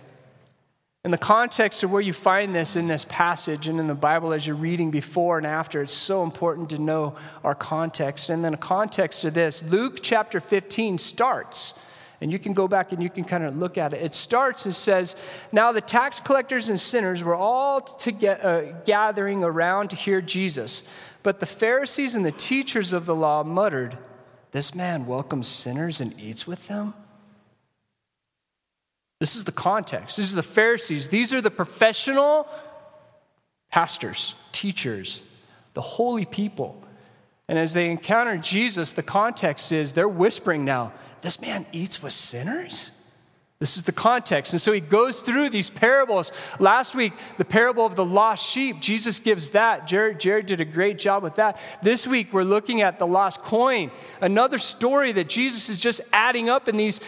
in 1.04 1.12
the 1.12 1.18
context 1.18 1.84
of 1.84 1.92
where 1.92 2.00
you 2.02 2.14
find 2.14 2.56
this 2.56 2.78
in 2.78 2.88
this 2.88 3.04
passage 3.10 3.68
and 3.68 3.78
in 3.78 3.88
the 3.88 3.94
Bible 3.94 4.32
as 4.32 4.48
you're 4.48 4.56
reading 4.56 4.90
before 4.90 5.38
and 5.38 5.46
after, 5.46 5.82
it's 5.82 5.92
so 5.92 6.24
important 6.24 6.70
to 6.70 6.78
know 6.78 7.18
our 7.44 7.56
context. 7.56 8.30
And 8.30 8.42
then 8.42 8.54
a 8.54 8.58
context 8.58 9.26
of 9.26 9.34
this, 9.34 9.62
Luke 9.64 10.00
chapter 10.02 10.40
15 10.40 10.98
starts, 10.98 11.78
and 12.22 12.32
you 12.32 12.40
can 12.40 12.54
go 12.54 12.70
back 12.70 12.94
and 12.94 13.04
you 13.04 13.10
can 13.10 13.26
kind 13.26 13.44
of 13.44 13.58
look 13.58 13.78
at 13.78 13.92
it. 13.92 14.02
It 14.02 14.16
starts 14.16 14.64
and 14.64 14.74
says, 14.74 15.18
Now 15.52 15.74
the 15.74 15.82
tax 15.82 16.22
collectors 16.22 16.70
and 16.70 16.80
sinners 16.80 17.22
were 17.22 17.36
all 17.36 17.82
to 17.82 18.14
get, 18.14 18.46
uh, 18.46 18.62
gathering 18.86 19.44
around 19.44 19.90
to 19.90 19.98
hear 19.98 20.22
Jesus. 20.22 20.88
But 21.22 21.42
the 21.42 21.46
Pharisees 21.46 22.16
and 22.16 22.26
the 22.26 22.32
teachers 22.32 22.94
of 22.94 23.06
the 23.06 23.16
law 23.16 23.44
muttered, 23.44 23.98
This 24.52 24.76
man 24.76 25.06
welcomes 25.06 25.48
sinners 25.48 26.02
and 26.02 26.18
eats 26.20 26.46
with 26.46 26.68
them? 26.68 26.94
This 29.20 29.36
is 29.36 29.44
the 29.44 29.52
context. 29.52 30.18
This 30.18 30.26
is 30.26 30.34
the 30.34 30.44
Pharisees. 30.44 31.10
These 31.10 31.34
are 31.34 31.42
the 31.42 31.52
professional 31.52 32.48
pastors, 33.72 34.36
teachers, 34.52 35.24
the 35.74 35.82
holy 35.82 36.26
people. 36.26 36.84
And 37.48 37.58
as 37.58 37.74
they 37.74 37.90
encounter 37.90 38.38
Jesus, 38.38 38.92
the 38.92 39.04
context 39.04 39.72
is 39.72 39.94
they're 39.94 40.08
whispering 40.08 40.66
now, 40.66 40.94
This 41.22 41.40
man 41.40 41.66
eats 41.72 42.02
with 42.02 42.14
sinners? 42.14 43.01
This 43.62 43.78
is 43.78 43.84
the 43.84 43.92
context. 43.92 44.54
And 44.54 44.62
so 44.62 44.72
he 44.72 44.80
goes 44.80 45.22
through 45.22 45.52
these 45.52 45.70
parables. 45.70 46.32
Last 46.58 46.96
week, 46.96 47.14
the 47.38 47.46
parable 47.46 47.86
of 47.86 47.96
the 47.96 48.04
lost 48.04 48.50
sheep, 48.50 48.80
Jesus 48.80 49.20
gives 49.20 49.52
that. 49.52 49.86
Jared, 49.86 50.20
Jared 50.20 50.48
did 50.48 50.60
a 50.60 50.66
great 50.66 50.98
job 50.98 51.22
with 51.22 51.36
that. 51.36 51.60
This 51.84 52.08
week, 52.08 52.34
we're 52.34 52.42
looking 52.42 52.82
at 52.82 52.98
the 52.98 53.06
lost 53.06 53.42
coin, 53.42 53.92
another 54.20 54.58
story 54.58 55.12
that 55.12 55.30
Jesus 55.30 55.70
is 55.70 55.80
just 55.80 56.02
adding 56.12 56.50
up 56.50 56.68
in 56.68 56.76
these 56.76 57.02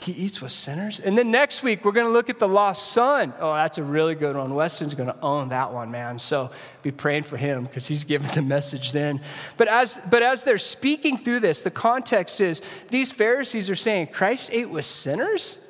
he 0.00 0.12
eats 0.12 0.40
with 0.40 0.52
sinners. 0.52 1.00
And 1.00 1.16
then 1.16 1.30
next 1.30 1.62
week, 1.62 1.84
we're 1.84 1.92
going 1.92 2.06
to 2.06 2.12
look 2.12 2.28
at 2.28 2.38
the 2.38 2.46
lost 2.46 2.92
son. 2.92 3.32
Oh, 3.40 3.54
that's 3.54 3.78
a 3.78 3.82
really 3.82 4.14
good 4.14 4.36
one. 4.36 4.54
Weston's 4.54 4.94
going 4.94 5.08
to 5.08 5.20
own 5.20 5.48
that 5.48 5.72
one, 5.72 5.90
man. 5.90 6.18
So 6.18 6.50
be 6.82 6.90
praying 6.92 7.24
for 7.24 7.36
him 7.36 7.64
because 7.64 7.86
he's 7.86 8.04
giving 8.12 8.30
the 8.30 8.42
message 8.42 8.92
then. 8.92 9.20
But 9.56 9.68
as, 9.68 9.98
but 10.08 10.22
as 10.22 10.44
they're 10.44 10.58
speaking 10.58 11.18
through 11.18 11.40
this, 11.40 11.62
the 11.62 11.70
context 11.70 12.40
is 12.40 12.62
these 12.90 13.10
Pharisees 13.10 13.68
are 13.68 13.76
saying, 13.76 14.08
Christ 14.08 14.50
ate 14.52 14.70
with 14.70 14.84
sinners? 14.84 15.65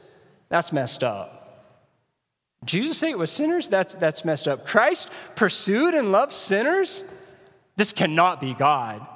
That's 0.48 0.72
messed 0.72 1.02
up. 1.02 1.36
Jesus 2.64 3.02
ate 3.02 3.18
with 3.18 3.30
sinners? 3.30 3.68
That's, 3.68 3.94
that's 3.94 4.24
messed 4.24 4.48
up. 4.48 4.66
Christ 4.66 5.08
pursued 5.34 5.94
and 5.94 6.12
loved 6.12 6.32
sinners? 6.32 7.04
This 7.76 7.92
cannot 7.92 8.40
be 8.40 8.54
God 8.54 9.06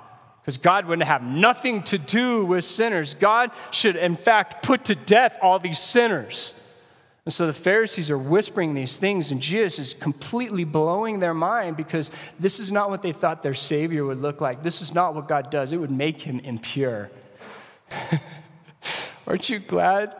because 0.41 0.57
God 0.57 0.87
wouldn't 0.87 1.07
have 1.07 1.23
nothing 1.23 1.83
to 1.85 1.99
do 1.99 2.45
with 2.45 2.65
sinners. 2.65 3.15
God 3.15 3.51
should, 3.71 3.97
in 3.97 4.15
fact, 4.15 4.63
put 4.63 4.85
to 4.87 4.95
death 4.95 5.39
all 5.43 5.59
these 5.59 5.79
sinners. 5.79 6.57
And 7.27 7.33
so 7.33 7.47
the 7.47 7.53
Pharisees 7.53 8.11
are 8.11 8.19
whispering 8.19 8.75
these 8.75 8.97
things, 8.97 9.31
and 9.31 9.41
Jesus 9.41 9.79
is 9.79 9.95
completely 9.95 10.65
blowing 10.65 11.21
their 11.21 11.35
mind 11.35 11.77
because 11.77 12.11
this 12.39 12.59
is 12.59 12.73
not 12.73 12.89
what 12.89 13.03
they 13.03 13.13
thought 13.13 13.43
their 13.43 13.55
Savior 13.55 14.05
would 14.05 14.19
look 14.19 14.41
like. 14.41 14.63
This 14.63 14.81
is 14.81 14.95
not 14.95 15.15
what 15.15 15.29
God 15.29 15.51
does. 15.51 15.73
It 15.73 15.77
would 15.77 15.91
make 15.91 16.23
him 16.23 16.41
impure. 16.41 17.11
Aren't 19.27 19.51
you 19.51 19.59
glad 19.59 20.15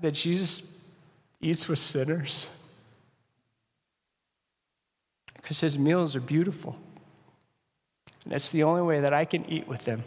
that 0.00 0.12
Jesus 0.12 0.84
eats 1.40 1.68
with 1.68 1.78
sinners? 1.78 2.48
Because 5.34 5.60
his 5.60 5.78
meals 5.78 6.16
are 6.16 6.20
beautiful. 6.20 6.76
And 8.24 8.32
it's 8.32 8.50
the 8.50 8.64
only 8.64 8.82
way 8.82 9.00
that 9.00 9.14
I 9.14 9.24
can 9.24 9.44
eat 9.46 9.68
with 9.68 9.84
them. 9.84 10.02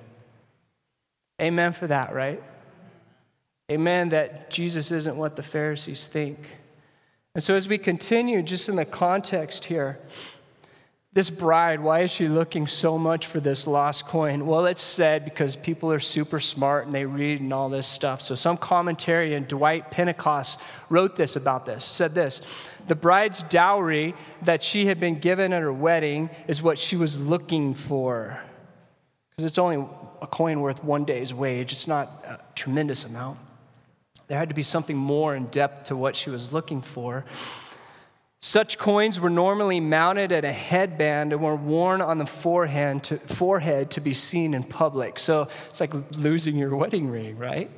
Amen 1.41 1.71
for 1.71 1.87
that, 1.87 2.13
right? 2.13 2.43
Amen 3.71 4.09
that 4.09 4.49
Jesus 4.49 4.91
isn't 4.91 5.15
what 5.15 5.35
the 5.35 5.43
Pharisees 5.43 6.07
think. 6.07 6.37
And 7.35 7.43
so, 7.43 7.55
as 7.55 7.69
we 7.69 7.77
continue, 7.77 8.41
just 8.41 8.67
in 8.67 8.75
the 8.75 8.85
context 8.85 9.65
here, 9.65 9.99
this 11.19 11.29
bride, 11.29 11.81
why 11.81 11.99
is 11.99 12.11
she 12.11 12.29
looking 12.29 12.65
so 12.65 12.97
much 12.97 13.27
for 13.27 13.41
this 13.41 13.67
lost 13.67 14.05
coin? 14.05 14.45
Well, 14.45 14.65
it's 14.65 14.81
said 14.81 15.25
because 15.25 15.57
people 15.57 15.91
are 15.91 15.99
super 15.99 16.39
smart 16.39 16.85
and 16.85 16.95
they 16.95 17.03
read 17.03 17.41
and 17.41 17.51
all 17.51 17.67
this 17.67 17.87
stuff. 17.87 18.21
So, 18.21 18.35
some 18.35 18.55
commentary 18.55 19.33
and 19.33 19.45
Dwight 19.45 19.91
Pentecost 19.91 20.61
wrote 20.87 21.17
this 21.17 21.35
about 21.35 21.65
this, 21.65 21.83
said 21.83 22.15
this 22.15 22.69
The 22.87 22.95
bride's 22.95 23.43
dowry 23.43 24.15
that 24.43 24.63
she 24.63 24.85
had 24.85 25.01
been 25.01 25.19
given 25.19 25.51
at 25.51 25.61
her 25.61 25.73
wedding 25.73 26.29
is 26.47 26.63
what 26.63 26.79
she 26.79 26.95
was 26.95 27.19
looking 27.19 27.73
for. 27.73 28.39
Because 29.31 29.43
it's 29.43 29.57
only 29.57 29.85
a 30.21 30.27
coin 30.27 30.61
worth 30.61 30.85
one 30.85 31.03
day's 31.03 31.33
wage, 31.33 31.73
it's 31.73 31.85
not 31.85 32.07
a 32.25 32.39
tremendous 32.55 33.03
amount. 33.03 33.39
There 34.27 34.37
had 34.37 34.47
to 34.47 34.55
be 34.55 34.63
something 34.63 34.95
more 34.95 35.35
in 35.35 35.47
depth 35.47 35.87
to 35.87 35.97
what 35.97 36.15
she 36.15 36.29
was 36.29 36.53
looking 36.53 36.81
for. 36.81 37.25
Such 38.41 38.77
coins 38.77 39.19
were 39.19 39.29
normally 39.29 39.81
mounted 39.81 40.31
at 40.31 40.45
a 40.45 40.51
headband 40.51 41.33
and 41.33 41.41
were 41.41 41.55
worn 41.55 42.01
on 42.01 42.19
the 42.19 42.25
forehead 42.25 43.03
to, 43.05 43.17
forehead 43.17 43.91
to 43.91 44.01
be 44.01 44.13
seen 44.13 44.53
in 44.53 44.63
public. 44.63 45.19
So 45.19 45.49
it's 45.69 45.81
like 45.81 45.93
losing 46.17 46.55
your 46.55 46.75
wedding 46.75 47.09
ring, 47.09 47.37
right? 47.37 47.69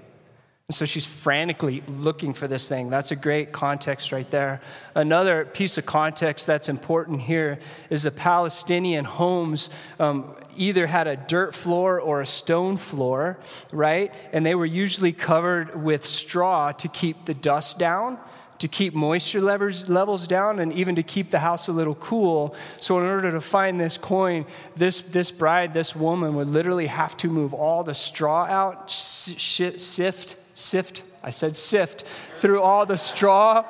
And 0.68 0.76
so 0.76 0.86
she's 0.86 1.06
frantically 1.06 1.84
looking 1.88 2.34
for 2.34 2.48
this 2.48 2.70
thing. 2.70 2.90
That's 2.90 3.12
a 3.12 3.16
great 3.16 3.52
context 3.52 4.12
right 4.12 4.30
there. 4.30 4.62
Another 4.96 5.46
piece 5.46 5.78
of 5.78 5.86
context 5.86 6.46
that's 6.46 6.70
important 6.70 7.22
here 7.22 7.60
is 7.90 8.04
the 8.04 8.12
Palestinian 8.12 9.04
homes 9.04 9.70
um, 10.00 10.34
either 10.56 10.86
had 10.88 11.08
a 11.08 11.18
dirt 11.18 11.56
floor 11.56 12.00
or 12.00 12.22
a 12.22 12.26
stone 12.26 12.78
floor, 12.78 13.40
right? 13.74 14.14
And 14.32 14.46
they 14.46 14.56
were 14.56 14.66
usually 14.66 15.12
covered 15.12 15.84
with 15.84 16.06
straw 16.06 16.72
to 16.74 16.88
keep 16.88 17.26
the 17.26 17.34
dust 17.34 17.80
down 17.80 18.18
to 18.62 18.68
keep 18.68 18.94
moisture 18.94 19.42
levels, 19.42 19.90
levels 19.90 20.28
down 20.28 20.60
and 20.60 20.72
even 20.72 20.96
to 20.96 21.02
keep 21.02 21.32
the 21.32 21.40
house 21.40 21.68
a 21.68 21.72
little 21.72 21.96
cool. 21.96 22.56
So, 22.78 23.00
in 23.00 23.06
order 23.06 23.32
to 23.32 23.42
find 23.42 23.82
this 23.82 23.98
coin, 23.98 24.46
this, 24.76 25.02
this 25.02 25.32
bride, 25.32 25.74
this 25.74 25.96
woman 25.96 26.36
would 26.36 26.48
literally 26.48 26.86
have 26.86 27.18
to 27.18 27.28
move 27.28 27.56
all 27.56 27.84
the 27.84 27.96
straw 27.96 28.46
out, 28.46 28.92
sift, 28.92 30.38
sift, 30.54 31.04
I 31.24 31.32
said 31.32 31.56
sift, 31.56 32.04
through 32.38 32.62
all 32.62 32.86
the 32.86 32.98
straw, 32.98 33.66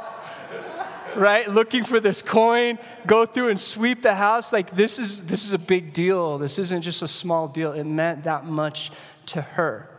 right? 1.15 1.47
Looking 1.47 1.85
for 1.85 2.01
this 2.01 2.21
coin, 2.21 2.77
go 3.07 3.25
through 3.25 3.47
and 3.47 3.59
sweep 3.59 4.01
the 4.01 4.15
house. 4.15 4.51
Like, 4.51 4.71
this 4.71 4.99
is, 4.99 5.25
this 5.25 5.45
is 5.45 5.53
a 5.53 5.59
big 5.59 5.93
deal. 5.93 6.37
This 6.37 6.59
isn't 6.59 6.81
just 6.81 7.01
a 7.01 7.07
small 7.07 7.47
deal. 7.47 7.71
It 7.71 7.85
meant 7.85 8.23
that 8.25 8.45
much 8.45 8.91
to 9.27 9.41
her. 9.41 9.89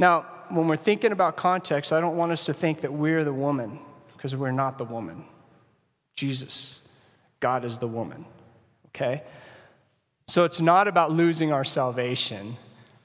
Now, 0.00 0.26
when 0.50 0.68
we're 0.68 0.76
thinking 0.76 1.12
about 1.12 1.36
context, 1.36 1.92
I 1.92 2.00
don't 2.00 2.16
want 2.16 2.32
us 2.32 2.44
to 2.46 2.54
think 2.54 2.80
that 2.82 2.92
we're 2.92 3.24
the 3.24 3.32
woman, 3.32 3.78
because 4.12 4.34
we're 4.34 4.50
not 4.50 4.78
the 4.78 4.84
woman. 4.84 5.24
Jesus, 6.16 6.86
God 7.40 7.64
is 7.64 7.78
the 7.78 7.88
woman, 7.88 8.24
okay? 8.88 9.22
So 10.26 10.44
it's 10.44 10.60
not 10.60 10.88
about 10.88 11.12
losing 11.12 11.52
our 11.52 11.64
salvation. 11.64 12.56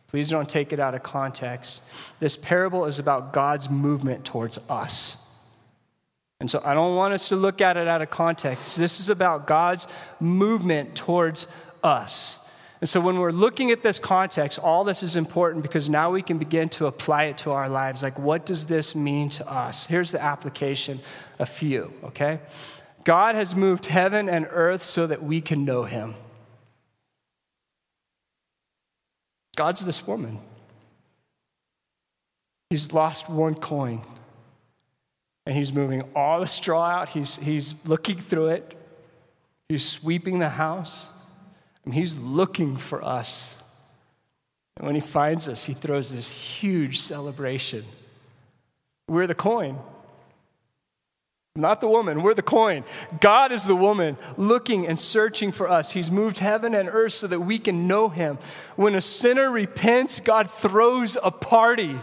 Please 0.08 0.30
don't 0.30 0.50
take 0.50 0.72
it 0.72 0.80
out 0.80 0.96
of 0.96 1.04
context. 1.04 1.82
This 2.20 2.38
parable 2.38 2.86
is 2.86 2.98
about 2.98 3.34
God's 3.34 3.70
movement 3.70 4.26
towards 4.26 4.58
us. 4.70 5.18
And 6.40 6.50
so 6.50 6.62
I 6.64 6.74
don't 6.74 6.96
want 6.96 7.14
us 7.14 7.30
to 7.30 7.36
look 7.36 7.60
at 7.60 7.76
it 7.76 7.88
out 7.88 8.02
of 8.02 8.10
context. 8.10 8.78
This 8.78 9.00
is 9.02 9.10
about 9.10 9.46
God's 9.46 9.88
movement 10.20 10.96
towards 10.96 11.48
us. 11.84 12.39
And 12.82 12.90
so 12.90 13.02
when 13.02 13.20
we're 13.20 13.32
looking 13.32 13.72
at 13.72 13.84
this 13.84 14.00
context, 14.00 14.58
all 14.58 14.84
this 14.84 15.04
is 15.04 15.16
important 15.16 15.64
because 15.64 15.90
now 15.90 16.12
we 16.12 16.22
can 16.22 16.38
begin 16.38 16.70
to 16.70 16.88
apply 16.88 17.26
it 17.26 17.38
to 17.40 17.52
our 17.52 17.68
lives. 17.68 18.02
Like, 18.02 18.18
what 18.18 18.46
does 18.46 18.68
this 18.68 18.96
mean 18.96 19.30
to 19.32 19.52
us? 19.52 19.86
Here's 19.86 20.12
the 20.12 20.22
application 20.22 21.02
a 21.40 21.46
few, 21.46 21.94
okay? 22.04 22.40
God 23.04 23.36
has 23.36 23.54
moved 23.54 23.88
heaven 23.88 24.30
and 24.30 24.48
earth 24.50 24.82
so 24.84 25.08
that 25.08 25.22
we 25.22 25.42
can 25.42 25.66
know 25.66 25.84
him. 25.84 26.16
God's 29.56 29.86
this 29.86 30.08
woman. 30.08 30.40
He's 32.70 32.94
lost 32.94 33.30
one 33.30 33.56
coin 33.56 34.04
and 35.46 35.56
he's 35.58 35.74
moving 35.74 36.04
all 36.16 36.40
the 36.40 36.48
straw 36.48 36.86
out. 36.86 37.10
He's, 37.10 37.36
he's 37.38 37.74
looking 37.86 38.20
through 38.20 38.48
it 38.50 38.76
He's 39.70 39.88
sweeping 39.88 40.40
the 40.40 40.50
house. 40.50 41.06
And 41.86 41.94
he's 41.94 42.18
looking 42.18 42.78
for 42.78 43.04
us. 43.04 43.62
And 44.78 44.86
when 44.86 44.96
he 44.96 45.02
finds 45.02 45.48
us, 45.48 45.66
he 45.66 45.74
throws 45.74 46.14
this 46.14 46.32
huge 46.32 47.00
celebration. 47.00 47.84
We're 49.08 49.28
the 49.28 49.36
coin. 49.36 49.78
Not 51.56 51.82
the 51.82 51.90
woman, 51.90 52.24
we're 52.24 52.36
the 52.36 52.42
coin. 52.42 52.86
God 53.20 53.52
is 53.52 53.66
the 53.66 53.76
woman 53.76 54.18
looking 54.38 54.88
and 54.88 54.98
searching 55.00 55.52
for 55.52 55.68
us. 55.68 55.92
He's 55.92 56.10
moved 56.10 56.38
heaven 56.38 56.74
and 56.74 56.88
earth 56.88 57.14
so 57.14 57.28
that 57.28 57.42
we 57.42 57.60
can 57.60 57.88
know 57.88 58.08
him. 58.08 58.38
When 58.78 58.96
a 58.96 59.02
sinner 59.02 59.52
repents, 59.52 60.20
God 60.22 60.50
throws 60.50 61.18
a 61.22 61.32
party. 61.32 62.00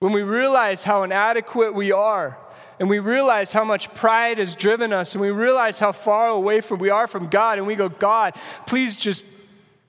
When 0.00 0.12
we 0.12 0.22
realize 0.22 0.84
how 0.84 1.02
inadequate 1.02 1.74
we 1.74 1.92
are, 1.92 2.38
and 2.78 2.88
we 2.88 2.98
realize 2.98 3.52
how 3.52 3.64
much 3.64 3.92
pride 3.94 4.38
has 4.38 4.54
driven 4.54 4.92
us, 4.92 5.14
and 5.14 5.22
we 5.22 5.30
realize 5.30 5.78
how 5.78 5.92
far 5.92 6.28
away 6.28 6.60
from 6.60 6.78
we 6.78 6.90
are 6.90 7.06
from 7.06 7.28
God, 7.28 7.58
and 7.58 7.66
we 7.66 7.74
go, 7.74 7.88
God, 7.88 8.34
please 8.66 8.96
just, 8.96 9.24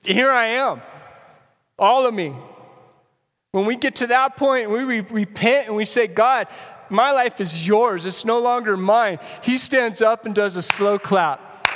here 0.02 0.30
I 0.30 0.46
am, 0.46 0.82
all 1.78 2.06
of 2.06 2.14
me. 2.14 2.34
When 3.52 3.66
we 3.66 3.76
get 3.76 3.96
to 3.96 4.06
that 4.08 4.36
point, 4.36 4.70
we 4.70 4.80
re- 4.84 5.00
repent 5.00 5.66
and 5.66 5.76
we 5.76 5.84
say, 5.84 6.06
God, 6.06 6.46
my 6.88 7.10
life 7.10 7.40
is 7.40 7.66
yours. 7.66 8.06
It's 8.06 8.24
no 8.24 8.40
longer 8.40 8.76
mine. 8.76 9.18
He 9.42 9.58
stands 9.58 10.00
up 10.00 10.26
and 10.26 10.34
does 10.34 10.56
a 10.56 10.62
slow 10.62 10.98
clap. 10.98 11.68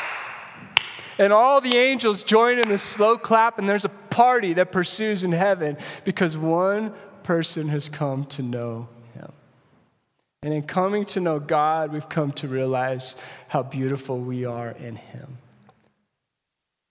And 1.19 1.33
all 1.33 1.61
the 1.61 1.77
angels 1.77 2.25
join 2.25 2.59
in 2.59 2.69
the 2.69 2.79
slow 2.79 3.17
clap, 3.17 3.59
and 3.59 3.69
there's 3.69 3.85
a 3.85 3.89
party 3.89 4.53
that 4.55 4.73
pursues 4.73 5.23
in 5.23 5.33
heaven 5.33 5.77
because 6.05 6.37
one 6.37 6.93
person 7.23 7.69
has 7.69 7.89
come 7.89 8.25
to 8.25 8.43
know. 8.43 8.89
And 10.45 10.53
in 10.53 10.63
coming 10.63 11.07
to 11.07 11.21
know 11.21 11.41
God, 11.41 11.91
we've 11.91 12.09
come 12.11 12.31
to 12.33 12.47
realize 12.47 13.17
how 13.49 13.63
beautiful 13.63 14.19
we 14.21 14.45
are 14.45 14.73
in 14.73 14.97
him. 14.97 15.39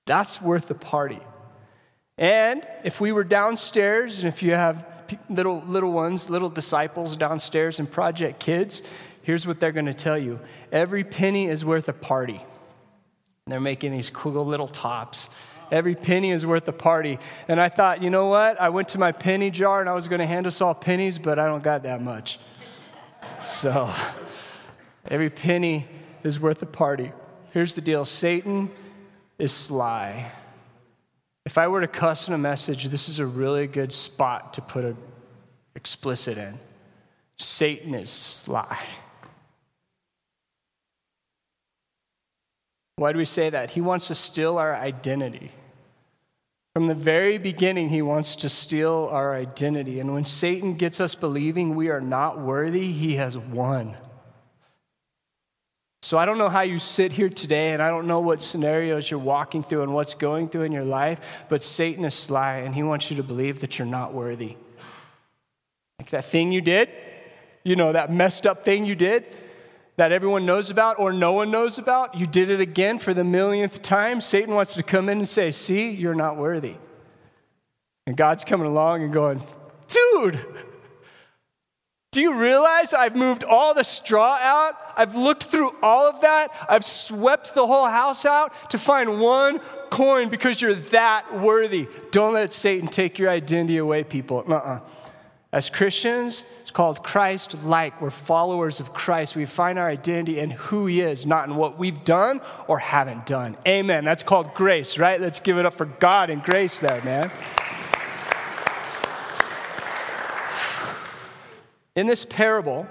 That's 0.07 0.41
worth 0.41 0.67
the 0.67 0.73
party. 0.73 1.19
And 2.17 2.65
if 2.83 2.99
we 2.99 3.11
were 3.11 3.23
downstairs, 3.23 4.17
and 4.17 4.27
if 4.27 4.41
you 4.41 4.53
have 4.53 5.05
little, 5.29 5.61
little 5.67 5.91
ones, 5.91 6.31
little 6.31 6.49
disciples 6.49 7.15
downstairs 7.15 7.79
in 7.79 7.85
Project 7.85 8.39
Kids, 8.39 8.81
here's 9.21 9.45
what 9.45 9.59
they're 9.59 9.71
going 9.71 9.85
to 9.85 9.93
tell 9.93 10.17
you 10.17 10.39
every 10.71 11.03
penny 11.03 11.47
is 11.47 11.63
worth 11.63 11.87
a 11.87 11.93
party. 11.93 12.41
And 13.45 13.53
they're 13.53 13.61
making 13.61 13.91
these 13.91 14.09
cool 14.09 14.43
little 14.47 14.67
tops. 14.67 15.29
Every 15.71 15.93
penny 15.93 16.31
is 16.31 16.43
worth 16.43 16.67
a 16.67 16.73
party. 16.73 17.19
And 17.47 17.61
I 17.61 17.69
thought, 17.69 18.01
you 18.01 18.09
know 18.09 18.29
what? 18.29 18.59
I 18.59 18.69
went 18.69 18.89
to 18.89 18.97
my 18.97 19.11
penny 19.11 19.51
jar 19.51 19.79
and 19.79 19.87
I 19.87 19.93
was 19.93 20.07
going 20.07 20.21
to 20.21 20.25
hand 20.25 20.47
us 20.47 20.59
all 20.59 20.73
pennies, 20.73 21.19
but 21.19 21.37
I 21.37 21.45
don't 21.45 21.63
got 21.63 21.83
that 21.83 22.01
much. 22.01 22.39
So 23.43 23.91
every 25.07 25.29
penny 25.29 25.87
is 26.23 26.39
worth 26.39 26.61
a 26.61 26.65
party. 26.65 27.11
Here's 27.53 27.73
the 27.73 27.81
deal 27.81 28.05
Satan 28.05 28.71
is 29.37 29.51
sly. 29.51 30.31
If 31.45 31.57
I 31.57 31.67
were 31.67 31.81
to 31.81 31.87
cuss 31.87 32.27
in 32.27 32.33
a 32.33 32.37
message, 32.37 32.85
this 32.85 33.09
is 33.09 33.19
a 33.19 33.25
really 33.25 33.67
good 33.67 33.91
spot 33.91 34.53
to 34.53 34.61
put 34.61 34.85
a 34.85 34.95
explicit 35.75 36.37
in. 36.37 36.59
Satan 37.37 37.93
is 37.93 38.09
sly. 38.09 38.79
Why 42.95 43.11
do 43.11 43.17
we 43.17 43.25
say 43.25 43.49
that? 43.49 43.71
He 43.71 43.81
wants 43.81 44.07
to 44.07 44.15
steal 44.15 44.57
our 44.57 44.73
identity. 44.73 45.51
From 46.73 46.87
the 46.87 46.95
very 46.95 47.37
beginning, 47.37 47.89
he 47.89 48.01
wants 48.01 48.35
to 48.37 48.49
steal 48.49 49.07
our 49.11 49.35
identity. 49.35 49.99
And 49.99 50.11
when 50.11 50.25
Satan 50.25 50.73
gets 50.73 50.99
us 50.99 51.13
believing 51.13 51.75
we 51.75 51.89
are 51.89 52.01
not 52.01 52.39
worthy, 52.39 52.91
he 52.91 53.15
has 53.15 53.37
won. 53.37 53.95
So 56.01 56.17
I 56.17 56.25
don't 56.25 56.39
know 56.39 56.49
how 56.49 56.61
you 56.61 56.79
sit 56.79 57.11
here 57.11 57.29
today, 57.29 57.73
and 57.73 57.81
I 57.81 57.89
don't 57.89 58.07
know 58.07 58.19
what 58.19 58.41
scenarios 58.41 59.09
you're 59.09 59.19
walking 59.19 59.61
through 59.61 59.83
and 59.83 59.93
what's 59.93 60.15
going 60.15 60.49
through 60.49 60.63
in 60.63 60.71
your 60.71 60.83
life, 60.83 61.45
but 61.47 61.61
Satan 61.61 62.05
is 62.05 62.15
sly, 62.15 62.57
and 62.57 62.73
he 62.73 62.83
wants 62.83 63.09
you 63.09 63.17
to 63.17 63.23
believe 63.23 63.61
that 63.61 63.77
you're 63.77 63.87
not 63.87 64.13
worthy. 64.13 64.57
Like 65.99 66.09
that 66.09 66.25
thing 66.25 66.51
you 66.51 66.59
did, 66.59 66.89
you 67.63 67.75
know, 67.75 67.93
that 67.93 68.11
messed 68.11 68.47
up 68.47 68.65
thing 68.65 68.83
you 68.83 68.95
did 68.95 69.25
that 69.95 70.11
everyone 70.11 70.45
knows 70.45 70.69
about 70.69 70.99
or 70.99 71.13
no 71.13 71.33
one 71.33 71.51
knows 71.51 71.77
about, 71.77 72.17
you 72.19 72.25
did 72.25 72.49
it 72.49 72.59
again 72.59 72.99
for 72.99 73.13
the 73.13 73.23
millionth 73.23 73.81
time. 73.81 74.21
Satan 74.21 74.55
wants 74.55 74.73
to 74.73 74.83
come 74.83 75.09
in 75.09 75.19
and 75.19 75.29
say, 75.29 75.51
See, 75.51 75.91
you're 75.91 76.15
not 76.15 76.37
worthy. 76.37 76.75
And 78.07 78.17
God's 78.17 78.43
coming 78.43 78.67
along 78.67 79.03
and 79.03 79.13
going, 79.13 79.41
Dude, 79.87 80.39
do 82.11 82.21
you 82.21 82.35
realize 82.35 82.93
I've 82.93 83.15
moved 83.15 83.43
all 83.43 83.73
the 83.73 83.83
straw 83.83 84.37
out? 84.39 84.75
I've 84.95 85.15
looked 85.15 85.45
through 85.45 85.75
all 85.81 86.07
of 86.07 86.21
that. 86.21 86.49
I've 86.69 86.85
swept 86.85 87.55
the 87.55 87.65
whole 87.65 87.87
house 87.87 88.25
out 88.25 88.69
to 88.71 88.77
find 88.77 89.19
one 89.19 89.59
coin 89.89 90.29
because 90.29 90.61
you're 90.61 90.75
that 90.75 91.39
worthy. 91.39 91.87
Don't 92.11 92.33
let 92.33 92.51
Satan 92.53 92.87
take 92.87 93.17
your 93.17 93.29
identity 93.29 93.77
away, 93.77 94.03
people. 94.03 94.43
Uh-uh. 94.47 94.79
As 95.53 95.69
Christians, 95.69 96.43
it's 96.61 96.71
called 96.71 97.03
Christ 97.03 97.63
like. 97.63 98.01
We're 98.01 98.09
followers 98.09 98.79
of 98.79 98.91
Christ. 98.91 99.35
We 99.35 99.45
find 99.45 99.77
our 99.77 99.87
identity 99.87 100.39
in 100.39 100.49
who 100.49 100.87
He 100.87 100.99
is, 100.99 101.27
not 101.27 101.47
in 101.47 101.55
what 101.55 101.77
we've 101.77 102.03
done 102.03 102.41
or 102.67 102.79
haven't 102.79 103.27
done. 103.27 103.55
Amen. 103.67 104.03
That's 104.03 104.23
called 104.23 104.55
grace, 104.55 104.97
right? 104.97 105.21
Let's 105.21 105.39
give 105.39 105.59
it 105.59 105.65
up 105.67 105.75
for 105.75 105.85
God 105.85 106.31
and 106.31 106.41
grace 106.41 106.79
there, 106.79 107.03
man. 107.03 107.29
In 111.95 112.07
this 112.07 112.25
parable, 112.25 112.87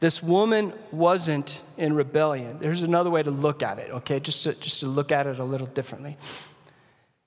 this 0.00 0.22
woman 0.22 0.72
wasn't 0.92 1.60
in 1.76 1.92
rebellion. 1.92 2.58
There's 2.58 2.80
another 2.80 3.10
way 3.10 3.22
to 3.22 3.30
look 3.30 3.62
at 3.62 3.78
it, 3.78 3.90
okay? 3.90 4.18
Just 4.18 4.44
to, 4.44 4.54
just 4.54 4.80
to 4.80 4.86
look 4.86 5.12
at 5.12 5.26
it 5.26 5.38
a 5.38 5.44
little 5.44 5.66
differently. 5.66 6.16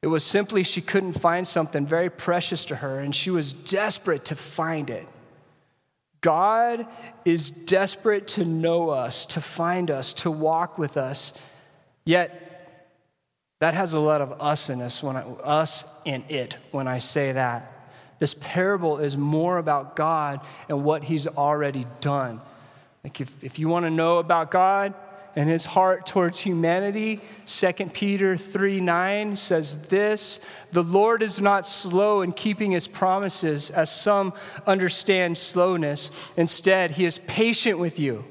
It 0.01 0.07
was 0.07 0.23
simply 0.23 0.63
she 0.63 0.81
couldn't 0.81 1.13
find 1.13 1.47
something 1.47 1.85
very 1.85 2.09
precious 2.09 2.65
to 2.65 2.75
her, 2.77 2.99
and 2.99 3.15
she 3.15 3.29
was 3.29 3.53
desperate 3.53 4.25
to 4.25 4.35
find 4.35 4.89
it. 4.89 5.07
God 6.21 6.85
is 7.25 7.49
desperate 7.49 8.27
to 8.29 8.45
know 8.45 8.89
us, 8.89 9.25
to 9.27 9.41
find 9.41 9.89
us, 9.89 10.13
to 10.13 10.31
walk 10.31 10.77
with 10.77 10.97
us. 10.97 11.37
Yet, 12.05 12.43
that 13.59 13.73
has 13.73 13.93
a 13.93 13.99
lot 13.99 14.21
of 14.21 14.41
us 14.41 14.69
in 14.69 14.81
us, 14.81 15.01
when 15.01 15.15
I, 15.15 15.21
us 15.21 15.83
in 16.05 16.23
it, 16.29 16.57
when 16.71 16.87
I 16.87 16.99
say 16.99 17.31
that. 17.31 17.73
This 18.19 18.35
parable 18.35 18.97
is 18.97 19.17
more 19.17 19.57
about 19.57 19.95
God 19.95 20.41
and 20.69 20.83
what 20.83 21.03
He's 21.03 21.27
already 21.27 21.85
done. 22.01 22.41
Like, 23.03 23.21
if, 23.21 23.43
if 23.43 23.59
you 23.59 23.67
want 23.67 23.85
to 23.85 23.89
know 23.89 24.17
about 24.17 24.51
God 24.51 24.93
and 25.37 25.47
His 25.47 25.65
heart 25.65 26.07
towards 26.07 26.39
humanity, 26.39 27.21
2 27.45 27.71
Peter 27.93 28.35
3 28.35 28.81
9 28.81 29.35
says 29.35 29.83
this 29.87 30.41
The 30.71 30.83
Lord 30.83 31.21
is 31.21 31.39
not 31.39 31.67
slow 31.67 32.23
in 32.23 32.31
keeping 32.31 32.71
His 32.71 32.87
promises, 32.87 33.69
as 33.69 33.91
some 33.91 34.33
understand 34.65 35.37
slowness. 35.37 36.31
Instead, 36.37 36.91
He 36.91 37.05
is 37.05 37.19
patient 37.19 37.77
with 37.77 37.99
you, 37.99 38.25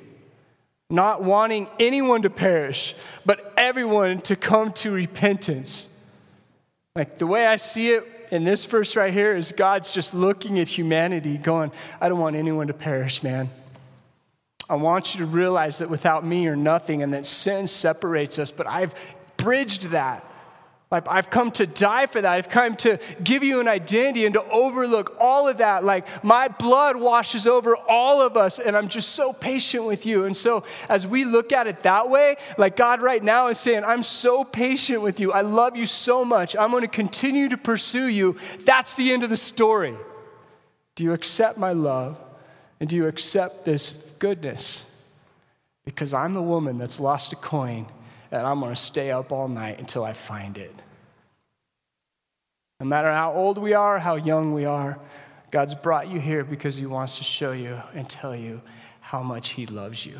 not 0.91 1.23
wanting 1.23 1.69
anyone 1.79 2.23
to 2.23 2.31
perish, 2.31 2.97
but 3.25 3.55
everyone 3.57 4.21
to 4.23 4.35
come 4.35 4.73
to 4.73 4.91
repentance. 4.91 6.05
Like, 6.97 7.19
the 7.19 7.27
way 7.29 7.47
I 7.47 7.57
see 7.57 7.93
it, 7.93 8.05
in 8.33 8.43
this 8.43 8.65
verse 8.65 8.97
right 8.97 9.13
here 9.13 9.37
is 9.37 9.53
God's 9.53 9.93
just 9.93 10.13
looking 10.13 10.59
at 10.59 10.67
humanity, 10.67 11.39
going, 11.39 11.71
I 12.01 12.09
don't 12.09 12.19
want 12.19 12.35
anyone 12.35 12.67
to 12.67 12.75
perish, 12.75 13.23
man. 13.23 13.49
I 14.69 14.75
want 14.75 15.15
you 15.15 15.21
to 15.21 15.27
realize 15.27 15.79
that 15.79 15.91
without 15.91 16.25
me 16.25 16.43
you're 16.43 16.57
nothing 16.57 17.03
and 17.03 17.13
that 17.13 17.27
sin 17.27 17.67
separates 17.67 18.39
us, 18.39 18.51
but 18.51 18.67
I've 18.67 18.95
bridged 19.37 19.91
that. 19.91 20.25
Like, 20.89 21.09
I've 21.09 21.31
come 21.31 21.51
to 21.53 21.67
die 21.67 22.07
for 22.07 22.21
that. 22.21 22.33
I've 22.33 22.49
come 22.49 22.77
to 22.77 23.01
give 23.23 23.43
you 23.43 23.59
an 23.59 23.67
identity 23.67 24.25
and 24.25 24.33
to 24.35 24.45
overlook 24.45 25.17
all 25.19 25.49
of 25.49 25.59
that. 25.59 25.83
Like, 25.83 26.23
my 26.23 26.47
blood 26.47 26.95
washes 26.95 27.45
over 27.45 27.77
all 27.77 28.23
of 28.23 28.37
us, 28.37 28.61
and 28.61 28.77
I'm 28.77 28.89
just 28.89 29.09
so 29.09 29.33
patient 29.33 29.85
with 29.85 30.07
you. 30.07 30.27
And 30.27 30.37
so, 30.37 30.63
as 30.89 31.05
we 31.05 31.25
look 31.25 31.53
at 31.53 31.67
it 31.67 31.81
that 31.83 32.09
way, 32.09 32.37
like 32.57 32.77
God 32.77 33.03
right 33.03 33.23
now 33.23 33.49
is 33.49 33.59
saying, 33.59 33.83
I'm 33.83 34.05
so 34.05 34.45
patient 34.45 35.03
with 35.03 35.19
you. 35.19 35.33
I 35.33 35.41
love 35.41 35.77
you 35.77 35.87
so 35.87 36.25
much. 36.25 36.55
I'm 36.55 36.71
going 36.71 36.83
to 36.83 36.89
continue 36.89 37.49
to 37.49 37.57
pursue 37.57 38.07
you. 38.07 38.37
That's 38.61 38.95
the 38.95 39.11
end 39.13 39.25
of 39.25 39.31
the 39.31 39.37
story. 39.37 39.97
Do 40.95 41.03
you 41.03 41.13
accept 41.13 41.59
my 41.59 41.73
love? 41.73 42.17
And 42.81 42.89
do 42.89 42.97
you 42.97 43.07
accept 43.07 43.65
this 43.65 43.93
goodness? 44.19 44.91
Because 45.85 46.13
I'm 46.13 46.35
the 46.35 46.43
woman 46.43 46.79
that's 46.79 47.01
lost 47.01 47.33
a 47.33 47.37
coin 47.37 47.87
and 48.31 48.47
I'm 48.47 48.61
going 48.61 48.75
to 48.75 48.81
stay 48.81 49.11
up 49.11 49.33
all 49.33 49.49
night 49.49 49.79
until 49.79 50.05
I 50.05 50.13
find 50.13 50.59
it. 50.59 50.75
No 52.81 52.87
matter 52.87 53.11
how 53.11 53.33
old 53.33 53.57
we 53.59 53.73
are, 53.73 53.99
how 53.99 54.17
young 54.17 54.53
we 54.53 54.65
are, 54.65 54.99
God's 55.51 55.75
brought 55.75 56.09
you 56.09 56.21
here 56.21 56.45
because 56.45 56.77
He 56.77 56.87
wants 56.87 57.19
to 57.19 57.25
show 57.25 57.53
you 57.53 57.81
and 57.95 58.09
tell 58.09 58.35
you 58.35 58.61
how 59.01 59.23
much 59.23 59.51
He 59.51 59.67
loves 59.67 60.05
you. 60.05 60.19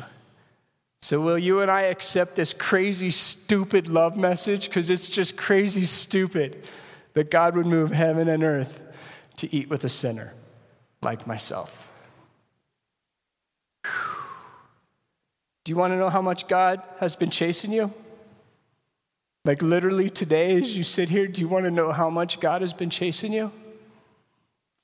So, 1.01 1.21
will 1.21 1.37
you 1.37 1.61
and 1.61 1.69
I 1.69 1.83
accept 1.83 2.35
this 2.35 2.53
crazy, 2.53 3.11
stupid 3.11 3.87
love 3.87 4.17
message? 4.17 4.67
Because 4.67 4.89
it's 4.89 5.07
just 5.07 5.37
crazy, 5.37 5.85
stupid 5.85 6.63
that 7.13 7.29
God 7.29 7.55
would 7.55 7.67
move 7.67 7.91
heaven 7.91 8.27
and 8.27 8.43
earth 8.43 8.81
to 9.37 9.55
eat 9.55 9.69
with 9.69 9.83
a 9.83 9.89
sinner 9.89 10.33
like 11.03 11.27
myself. 11.27 11.87
Do 15.67 15.71
you 15.71 15.75
want 15.75 15.91
to 15.91 15.97
know 15.97 16.09
how 16.09 16.21
much 16.21 16.47
God 16.47 16.81
has 17.01 17.17
been 17.17 17.29
chasing 17.29 17.73
you? 17.73 17.91
Like 19.43 19.61
literally 19.61 20.09
today, 20.09 20.55
as 20.55 20.77
you 20.77 20.83
sit 20.85 21.09
here, 21.09 21.27
do 21.27 21.41
you 21.41 21.49
want 21.49 21.65
to 21.65 21.71
know 21.71 21.91
how 21.91 22.09
much 22.09 22.39
God 22.39 22.61
has 22.61 22.71
been 22.71 22.89
chasing 22.89 23.33
you? 23.33 23.51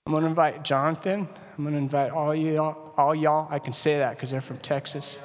I'm 0.05 0.11
going 0.11 0.23
to 0.23 0.29
invite 0.29 0.63
Jonathan. 0.63 1.29
I'm 1.57 1.63
going 1.63 1.73
to 1.73 1.79
invite 1.79 2.11
all 2.11 2.35
y'all. 2.35 2.91
All 2.97 3.15
y'all. 3.15 3.47
I 3.49 3.59
can 3.59 3.71
say 3.71 3.99
that 3.99 4.17
because 4.17 4.31
they're 4.31 4.41
from 4.41 4.57
Texas. 4.57 5.19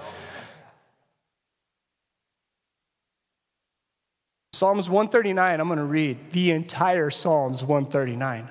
Psalms 4.52 4.88
139, 4.88 5.58
I'm 5.60 5.66
going 5.66 5.78
to 5.78 5.84
read 5.84 6.30
the 6.30 6.52
entire 6.52 7.10
Psalms 7.10 7.64
139. 7.64 8.48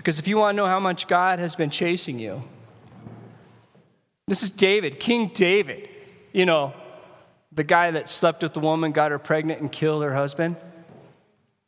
Because 0.00 0.18
if 0.18 0.26
you 0.26 0.38
want 0.38 0.54
to 0.54 0.56
know 0.56 0.66
how 0.66 0.80
much 0.80 1.08
God 1.08 1.40
has 1.40 1.54
been 1.54 1.68
chasing 1.68 2.18
you, 2.18 2.42
this 4.26 4.42
is 4.42 4.50
David, 4.50 4.98
King 4.98 5.28
David, 5.28 5.90
you 6.32 6.46
know, 6.46 6.72
the 7.52 7.64
guy 7.64 7.90
that 7.90 8.08
slept 8.08 8.42
with 8.42 8.54
the 8.54 8.60
woman, 8.60 8.92
got 8.92 9.10
her 9.10 9.18
pregnant, 9.18 9.60
and 9.60 9.70
killed 9.70 10.02
her 10.02 10.14
husband. 10.14 10.56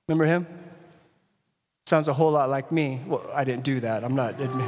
Remember 0.09 0.25
him? 0.25 0.47
Sounds 1.85 2.09
a 2.09 2.15
whole 2.15 2.31
lot 2.31 2.49
like 2.49 2.73
me. 2.73 3.03
Well, 3.07 3.23
I 3.35 3.45
didn't 3.45 3.65
do 3.65 3.81
that. 3.81 4.03
I'm 4.03 4.15
not 4.15 4.41
admitting. 4.41 4.67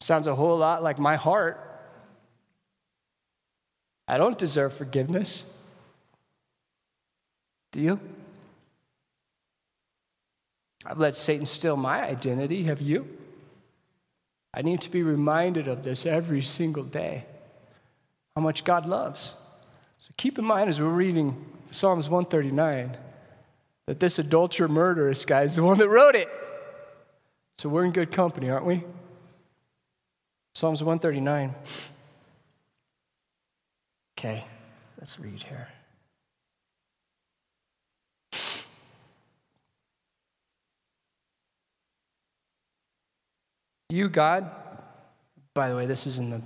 Sounds 0.00 0.26
a 0.26 0.34
whole 0.34 0.56
lot 0.56 0.82
like 0.82 0.98
my 0.98 1.16
heart. 1.16 1.60
I 4.08 4.16
don't 4.16 4.38
deserve 4.38 4.72
forgiveness. 4.72 5.44
Do 7.72 7.80
you? 7.82 8.00
I've 10.86 10.98
let 10.98 11.14
Satan 11.14 11.46
steal 11.46 11.76
my 11.76 12.02
identity. 12.02 12.64
Have 12.64 12.80
you? 12.80 13.06
I 14.52 14.62
need 14.62 14.80
to 14.82 14.90
be 14.90 15.02
reminded 15.02 15.68
of 15.68 15.84
this 15.84 16.06
every 16.06 16.42
single 16.42 16.84
day 16.84 17.24
how 18.34 18.42
much 18.42 18.64
God 18.64 18.86
loves. 18.86 19.36
So 19.98 20.10
keep 20.16 20.38
in 20.38 20.44
mind 20.44 20.68
as 20.68 20.80
we're 20.80 20.88
reading 20.88 21.44
Psalms 21.70 22.08
139 22.08 22.96
that 23.86 24.00
this 24.00 24.18
adulterer 24.18 24.68
murderous 24.68 25.24
guy 25.24 25.42
is 25.42 25.56
the 25.56 25.62
one 25.62 25.78
that 25.78 25.88
wrote 25.88 26.14
it. 26.14 26.28
So 27.58 27.68
we're 27.68 27.84
in 27.84 27.92
good 27.92 28.10
company, 28.10 28.48
aren't 28.48 28.64
we? 28.64 28.82
Psalms 30.54 30.82
139. 30.82 31.54
Okay, 34.18 34.44
let's 34.98 35.18
read 35.20 35.42
here. 35.42 35.68
You, 43.90 44.08
God, 44.08 44.48
by 45.52 45.68
the 45.68 45.74
way, 45.74 45.84
this 45.84 46.06
is 46.06 46.18
in 46.18 46.30
the 46.30 46.40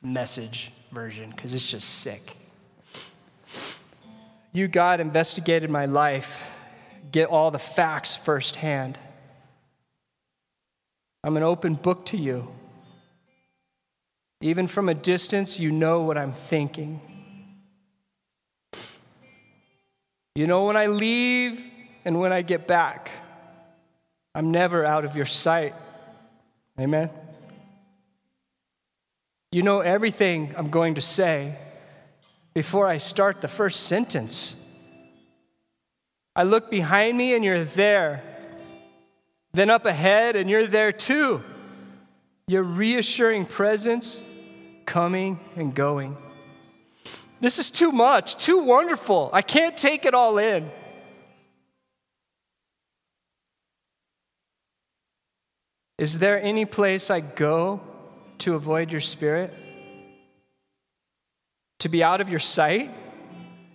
message 0.00 0.70
version 0.92 1.28
because 1.30 1.52
it's 1.52 1.66
just 1.66 1.88
sick. 1.88 2.36
You, 4.52 4.68
God, 4.68 5.00
investigated 5.00 5.68
my 5.68 5.86
life, 5.86 6.46
get 7.10 7.28
all 7.28 7.50
the 7.50 7.58
facts 7.58 8.14
firsthand. 8.14 8.98
I'm 11.24 11.36
an 11.36 11.42
open 11.42 11.74
book 11.74 12.06
to 12.06 12.16
you. 12.16 12.48
Even 14.40 14.68
from 14.68 14.88
a 14.88 14.94
distance, 14.94 15.58
you 15.58 15.72
know 15.72 16.02
what 16.02 16.16
I'm 16.16 16.32
thinking. 16.32 17.00
You 20.36 20.46
know 20.46 20.66
when 20.66 20.76
I 20.76 20.86
leave 20.86 21.60
and 22.04 22.20
when 22.20 22.32
I 22.32 22.42
get 22.42 22.68
back. 22.68 23.10
I'm 24.36 24.52
never 24.52 24.86
out 24.86 25.04
of 25.04 25.16
your 25.16 25.26
sight. 25.26 25.74
Amen. 26.80 27.10
You 29.52 29.62
know 29.62 29.80
everything 29.80 30.54
I'm 30.56 30.70
going 30.70 30.94
to 30.94 31.02
say 31.02 31.56
before 32.54 32.86
I 32.86 32.96
start 32.98 33.42
the 33.42 33.48
first 33.48 33.80
sentence. 33.80 34.56
I 36.34 36.44
look 36.44 36.70
behind 36.70 37.18
me 37.18 37.34
and 37.34 37.44
you're 37.44 37.64
there. 37.64 38.22
Then 39.52 39.68
up 39.68 39.84
ahead 39.84 40.36
and 40.36 40.48
you're 40.48 40.66
there 40.66 40.92
too. 40.92 41.42
Your 42.46 42.62
reassuring 42.62 43.44
presence 43.44 44.22
coming 44.86 45.38
and 45.56 45.74
going. 45.74 46.16
This 47.40 47.58
is 47.58 47.70
too 47.70 47.92
much, 47.92 48.42
too 48.42 48.58
wonderful. 48.58 49.28
I 49.32 49.42
can't 49.42 49.76
take 49.76 50.06
it 50.06 50.14
all 50.14 50.38
in. 50.38 50.70
Is 56.00 56.18
there 56.18 56.40
any 56.40 56.64
place 56.64 57.10
I 57.10 57.20
go 57.20 57.82
to 58.38 58.54
avoid 58.54 58.90
your 58.90 59.02
spirit? 59.02 59.52
To 61.80 61.90
be 61.90 62.02
out 62.02 62.22
of 62.22 62.30
your 62.30 62.38
sight? 62.38 62.90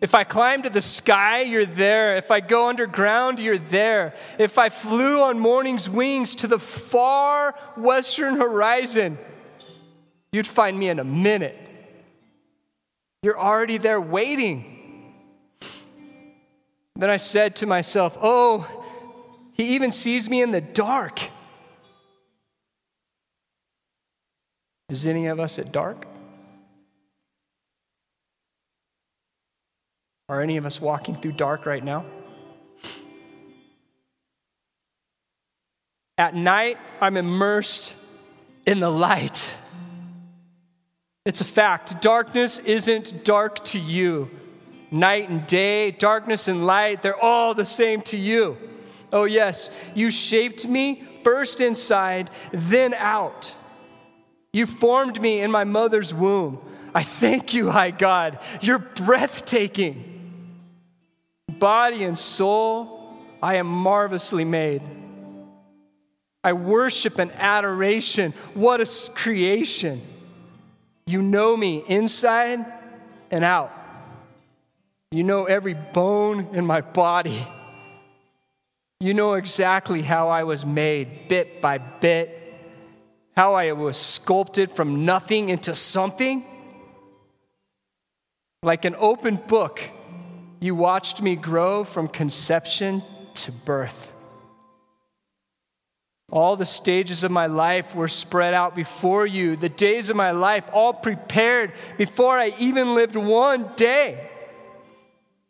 If 0.01 0.15
I 0.15 0.23
climb 0.23 0.63
to 0.63 0.71
the 0.71 0.81
sky, 0.81 1.41
you're 1.41 1.67
there. 1.67 2.17
If 2.17 2.31
I 2.31 2.39
go 2.39 2.67
underground, 2.67 3.37
you're 3.37 3.59
there. 3.59 4.15
If 4.39 4.57
I 4.57 4.69
flew 4.69 5.21
on 5.21 5.37
morning's 5.37 5.87
wings 5.87 6.33
to 6.37 6.47
the 6.47 6.57
far 6.57 7.53
western 7.77 8.37
horizon, 8.37 9.19
you'd 10.31 10.47
find 10.47 10.79
me 10.79 10.89
in 10.89 10.97
a 10.97 11.03
minute. 11.03 11.59
You're 13.21 13.39
already 13.39 13.77
there 13.77 14.01
waiting. 14.01 15.13
Then 16.95 17.11
I 17.11 17.17
said 17.17 17.57
to 17.57 17.67
myself, 17.67 18.17
Oh, 18.19 18.67
he 19.53 19.75
even 19.75 19.91
sees 19.91 20.27
me 20.27 20.41
in 20.41 20.49
the 20.49 20.61
dark. 20.61 21.19
Is 24.89 25.07
any 25.07 25.27
of 25.27 25.39
us 25.39 25.57
at 25.57 25.71
dark? 25.71 26.05
Are 30.29 30.41
any 30.41 30.57
of 30.57 30.65
us 30.65 30.79
walking 30.81 31.15
through 31.15 31.33
dark 31.33 31.65
right 31.65 31.83
now? 31.83 32.05
At 36.17 36.33
night, 36.33 36.77
I'm 37.01 37.17
immersed 37.17 37.93
in 38.65 38.79
the 38.79 38.89
light. 38.89 39.47
It's 41.25 41.41
a 41.41 41.45
fact. 41.45 42.01
Darkness 42.01 42.59
isn't 42.59 43.25
dark 43.25 43.65
to 43.65 43.79
you. 43.79 44.29
Night 44.91 45.29
and 45.29 45.45
day, 45.45 45.91
darkness 45.91 46.47
and 46.47 46.65
light, 46.65 47.01
they're 47.01 47.19
all 47.19 47.53
the 47.53 47.65
same 47.65 48.01
to 48.03 48.17
you. 48.17 48.57
Oh, 49.11 49.25
yes, 49.25 49.69
you 49.93 50.09
shaped 50.09 50.67
me 50.67 51.03
first 51.23 51.59
inside, 51.59 52.29
then 52.51 52.93
out. 52.93 53.53
You 54.55 54.65
formed 54.65 55.21
me 55.21 55.41
in 55.41 55.51
my 55.51 55.65
mother's 55.65 56.13
womb. 56.13 56.61
I 56.93 57.03
thank 57.03 57.53
you, 57.53 57.71
high 57.71 57.91
God. 57.91 58.39
You're 58.61 58.79
breathtaking. 58.79 60.71
Body 61.59 62.05
and 62.05 62.17
soul, 62.17 63.17
I 63.43 63.55
am 63.55 63.67
marvelously 63.67 64.45
made. 64.45 64.81
I 66.41 66.53
worship 66.53 67.19
and 67.19 67.33
adoration. 67.33 68.31
What 68.53 68.79
a 68.79 69.09
creation. 69.13 70.01
You 71.05 71.21
know 71.21 71.57
me 71.57 71.83
inside 71.89 72.65
and 73.31 73.43
out. 73.43 73.73
You 75.11 75.23
know 75.23 75.43
every 75.43 75.73
bone 75.73 76.51
in 76.53 76.65
my 76.65 76.79
body. 76.79 77.45
You 79.01 79.13
know 79.13 79.33
exactly 79.33 80.01
how 80.01 80.29
I 80.29 80.45
was 80.45 80.65
made, 80.65 81.27
bit 81.27 81.61
by 81.61 81.77
bit 81.77 82.34
how 83.35 83.53
I 83.53 83.73
was 83.73 83.97
sculpted 83.97 84.71
from 84.71 85.05
nothing 85.05 85.49
into 85.49 85.75
something. 85.75 86.45
Like 88.63 88.85
an 88.85 88.95
open 88.97 89.35
book, 89.35 89.81
you 90.59 90.73
watched 90.73 91.21
me 91.21 91.35
grow 91.35 91.83
from 91.83 92.07
conception 92.07 93.03
to 93.35 93.51
birth. 93.51 94.13
All 96.31 96.55
the 96.55 96.65
stages 96.65 97.23
of 97.23 97.29
my 97.29 97.45
life 97.45 97.93
were 97.93 98.07
spread 98.07 98.53
out 98.53 98.73
before 98.73 99.27
you, 99.27 99.55
the 99.55 99.69
days 99.69 100.09
of 100.09 100.15
my 100.15 100.31
life 100.31 100.67
all 100.73 100.93
prepared 100.93 101.73
before 101.97 102.39
I 102.39 102.53
even 102.57 102.95
lived 102.95 103.15
one 103.15 103.69
day. 103.75 104.29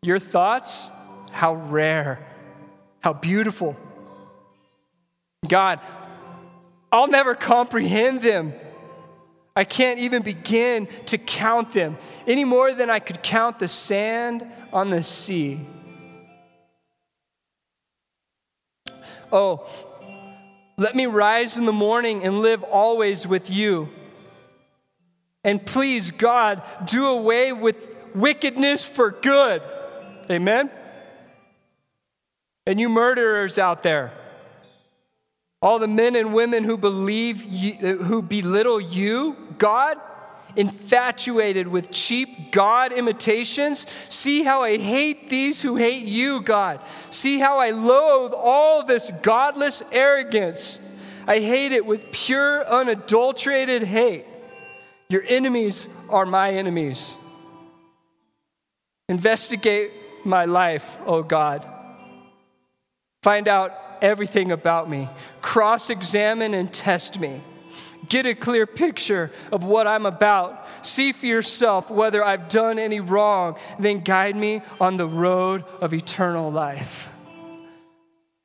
Your 0.01 0.19
thoughts, 0.19 0.89
how 1.31 1.55
rare, 1.55 2.25
how 2.99 3.13
beautiful. 3.13 3.77
God, 5.47 5.79
I'll 6.95 7.09
never 7.09 7.35
comprehend 7.35 8.21
them. 8.21 8.53
I 9.53 9.65
can't 9.65 9.99
even 9.99 10.21
begin 10.21 10.87
to 11.07 11.17
count 11.17 11.73
them 11.73 11.97
any 12.25 12.45
more 12.45 12.73
than 12.73 12.89
I 12.89 12.99
could 12.99 13.21
count 13.21 13.59
the 13.59 13.67
sand 13.67 14.49
on 14.71 14.91
the 14.91 15.03
sea. 15.03 15.59
Oh, 19.29 19.67
let 20.77 20.95
me 20.95 21.05
rise 21.05 21.57
in 21.57 21.65
the 21.65 21.73
morning 21.73 22.23
and 22.23 22.39
live 22.39 22.63
always 22.63 23.27
with 23.27 23.49
you. 23.49 23.89
And 25.43 25.65
please, 25.65 26.11
God, 26.11 26.63
do 26.85 27.07
away 27.07 27.51
with 27.51 27.93
wickedness 28.15 28.85
for 28.85 29.11
good. 29.11 29.61
Amen? 30.31 30.71
And 32.65 32.79
you 32.79 32.87
murderers 32.87 33.57
out 33.57 33.83
there, 33.83 34.13
All 35.61 35.79
the 35.79 35.87
men 35.87 36.15
and 36.15 36.33
women 36.33 36.63
who 36.63 36.77
believe 36.77 37.43
you, 37.43 37.97
who 37.97 38.21
belittle 38.21 38.79
you, 38.79 39.35
God, 39.57 39.97
infatuated 40.55 41.67
with 41.67 41.91
cheap 41.91 42.51
God 42.51 42.91
imitations. 42.91 43.87
See 44.09 44.43
how 44.43 44.63
I 44.63 44.77
hate 44.77 45.29
these 45.29 45.61
who 45.61 45.75
hate 45.75 46.05
you, 46.05 46.41
God. 46.41 46.79
See 47.09 47.39
how 47.39 47.59
I 47.59 47.71
loathe 47.71 48.33
all 48.33 48.83
this 48.83 49.11
godless 49.21 49.83
arrogance. 49.91 50.79
I 51.27 51.39
hate 51.39 51.71
it 51.71 51.85
with 51.85 52.11
pure, 52.11 52.65
unadulterated 52.67 53.83
hate. 53.83 54.25
Your 55.09 55.23
enemies 55.27 55.87
are 56.09 56.25
my 56.25 56.51
enemies. 56.51 57.17
Investigate 59.07 59.91
my 60.23 60.45
life, 60.45 60.97
O 61.05 61.15
oh 61.15 61.23
God. 61.23 61.65
Find 63.21 63.47
out 63.47 63.84
everything 64.05 64.51
about 64.51 64.87
me. 64.87 65.09
Cross 65.41 65.89
examine 65.89 66.53
and 66.53 66.71
test 66.71 67.19
me. 67.19 67.41
Get 68.07 68.27
a 68.27 68.35
clear 68.35 68.67
picture 68.67 69.31
of 69.51 69.63
what 69.63 69.87
I'm 69.87 70.05
about. 70.05 70.67
See 70.83 71.11
for 71.11 71.25
yourself 71.25 71.89
whether 71.89 72.23
I've 72.23 72.47
done 72.47 72.77
any 72.77 72.99
wrong. 72.99 73.57
Then 73.79 74.01
guide 74.01 74.35
me 74.35 74.61
on 74.79 74.97
the 74.97 75.07
road 75.07 75.63
of 75.81 75.91
eternal 75.91 76.51
life. 76.51 77.09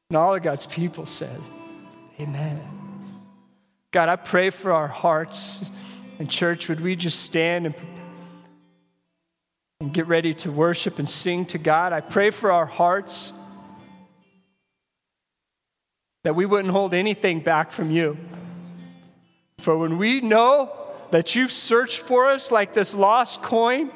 And 0.08 0.16
all 0.16 0.34
of 0.34 0.42
God's 0.42 0.66
people 0.66 1.04
said, 1.04 1.38
Amen. 2.18 2.60
God, 3.92 4.08
I 4.08 4.16
pray 4.16 4.50
for 4.50 4.72
our 4.72 4.88
hearts. 4.88 5.70
And, 6.18 6.30
church, 6.30 6.68
would 6.68 6.80
we 6.80 6.96
just 6.96 7.20
stand 7.20 7.66
and, 7.66 7.74
and 9.80 9.92
get 9.92 10.06
ready 10.06 10.32
to 10.34 10.50
worship 10.50 10.98
and 10.98 11.08
sing 11.08 11.44
to 11.46 11.58
God? 11.58 11.92
I 11.92 12.00
pray 12.00 12.30
for 12.30 12.50
our 12.50 12.66
hearts 12.66 13.32
that 16.24 16.34
we 16.34 16.46
wouldn't 16.46 16.72
hold 16.72 16.94
anything 16.94 17.40
back 17.40 17.72
from 17.72 17.90
you. 17.90 18.16
For 19.58 19.76
when 19.76 19.98
we 19.98 20.20
know 20.20 20.72
that 21.10 21.34
you've 21.34 21.52
searched 21.52 22.00
for 22.00 22.30
us 22.30 22.50
like 22.50 22.72
this 22.72 22.94
lost 22.94 23.42
coin, 23.42 23.90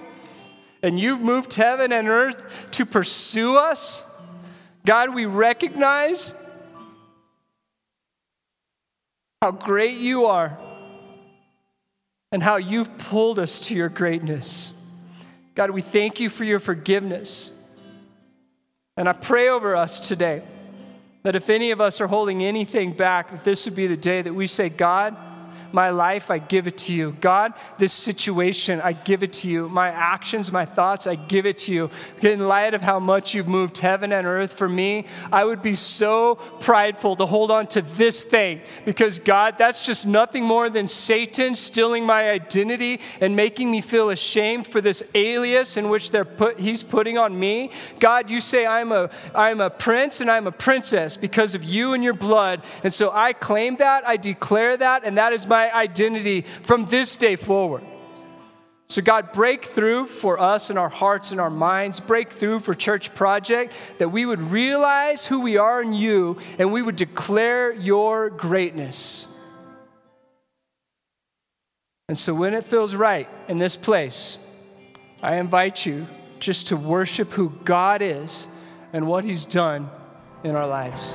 and 0.82 1.00
you've 1.00 1.22
moved 1.22 1.54
heaven 1.54 1.92
and 1.92 2.08
earth 2.08 2.70
to 2.72 2.84
pursue 2.84 3.56
us, 3.56 4.02
God, 4.84 5.14
we 5.14 5.24
recognize 5.24 6.34
how 9.40 9.50
great 9.50 9.96
you 9.96 10.26
are 10.26 10.58
and 12.32 12.42
how 12.42 12.56
you've 12.56 12.98
pulled 12.98 13.38
us 13.38 13.60
to 13.60 13.74
your 13.74 13.88
greatness. 13.88 14.74
God, 15.54 15.70
we 15.70 15.80
thank 15.80 16.20
you 16.20 16.28
for 16.28 16.44
your 16.44 16.58
forgiveness. 16.58 17.50
And 18.98 19.08
I 19.08 19.12
pray 19.14 19.48
over 19.48 19.76
us 19.76 20.00
today 20.00 20.42
that 21.24 21.34
if 21.34 21.48
any 21.50 21.70
of 21.70 21.80
us 21.80 22.00
are 22.02 22.06
holding 22.06 22.44
anything 22.44 22.92
back, 22.92 23.30
that 23.30 23.44
this 23.44 23.64
would 23.64 23.74
be 23.74 23.86
the 23.86 23.96
day 23.96 24.20
that 24.20 24.34
we 24.34 24.46
say, 24.46 24.68
God, 24.68 25.16
my 25.74 25.90
life, 25.90 26.30
I 26.30 26.38
give 26.38 26.66
it 26.66 26.78
to 26.78 26.94
you. 26.94 27.16
God, 27.20 27.52
this 27.78 27.92
situation, 27.92 28.80
I 28.80 28.92
give 28.92 29.22
it 29.22 29.32
to 29.34 29.48
you. 29.48 29.68
My 29.68 29.88
actions, 29.88 30.52
my 30.52 30.64
thoughts, 30.64 31.06
I 31.06 31.16
give 31.16 31.44
it 31.44 31.58
to 31.58 31.72
you. 31.72 31.90
In 32.22 32.46
light 32.46 32.72
of 32.74 32.80
how 32.80 33.00
much 33.00 33.34
you've 33.34 33.48
moved 33.48 33.78
heaven 33.78 34.12
and 34.12 34.26
earth 34.26 34.52
for 34.52 34.68
me, 34.68 35.06
I 35.32 35.44
would 35.44 35.60
be 35.60 35.74
so 35.74 36.36
prideful 36.60 37.16
to 37.16 37.26
hold 37.26 37.50
on 37.50 37.66
to 37.68 37.82
this 37.82 38.22
thing 38.22 38.60
because, 38.84 39.18
God, 39.18 39.58
that's 39.58 39.84
just 39.84 40.06
nothing 40.06 40.44
more 40.44 40.70
than 40.70 40.86
Satan 40.86 41.54
stealing 41.54 42.06
my 42.06 42.30
identity 42.30 43.00
and 43.20 43.34
making 43.34 43.70
me 43.70 43.80
feel 43.80 44.10
ashamed 44.10 44.66
for 44.66 44.80
this 44.80 45.02
alias 45.14 45.76
in 45.76 45.88
which 45.88 46.10
they're 46.10 46.24
put, 46.24 46.60
he's 46.60 46.82
putting 46.82 47.18
on 47.18 47.38
me. 47.38 47.70
God, 47.98 48.30
you 48.30 48.40
say 48.40 48.66
I'm 48.66 48.92
a, 48.92 49.10
I'm 49.34 49.60
a 49.60 49.70
prince 49.70 50.20
and 50.20 50.30
I'm 50.30 50.46
a 50.46 50.52
princess 50.52 51.16
because 51.16 51.54
of 51.54 51.64
you 51.64 51.94
and 51.94 52.04
your 52.04 52.14
blood. 52.14 52.62
And 52.84 52.94
so 52.94 53.10
I 53.12 53.32
claim 53.32 53.76
that, 53.76 54.06
I 54.06 54.16
declare 54.16 54.76
that, 54.76 55.04
and 55.04 55.18
that 55.18 55.32
is 55.32 55.46
my 55.46 55.63
my 55.64 55.74
identity 55.74 56.42
from 56.62 56.86
this 56.86 57.16
day 57.16 57.36
forward. 57.36 57.82
So, 58.88 59.00
God, 59.00 59.32
break 59.32 59.64
through 59.64 60.06
for 60.06 60.38
us 60.38 60.68
in 60.68 60.76
our 60.76 60.90
hearts 60.90 61.32
and 61.32 61.40
our 61.40 61.50
minds, 61.50 62.00
break 62.00 62.30
through 62.30 62.60
for 62.60 62.74
Church 62.74 63.14
Project, 63.14 63.72
that 63.98 64.10
we 64.10 64.26
would 64.26 64.42
realize 64.42 65.26
who 65.26 65.40
we 65.40 65.56
are 65.56 65.80
in 65.82 65.94
you 65.94 66.36
and 66.58 66.70
we 66.70 66.82
would 66.82 66.96
declare 66.96 67.72
your 67.72 68.28
greatness. 68.28 69.26
And 72.08 72.18
so, 72.18 72.34
when 72.34 72.52
it 72.52 72.64
feels 72.64 72.94
right 72.94 73.28
in 73.48 73.58
this 73.58 73.76
place, 73.76 74.36
I 75.22 75.36
invite 75.36 75.86
you 75.86 76.06
just 76.38 76.66
to 76.66 76.76
worship 76.76 77.32
who 77.32 77.50
God 77.64 78.02
is 78.02 78.46
and 78.92 79.06
what 79.06 79.24
He's 79.24 79.46
done 79.46 79.88
in 80.44 80.54
our 80.54 80.66
lives. 80.66 81.14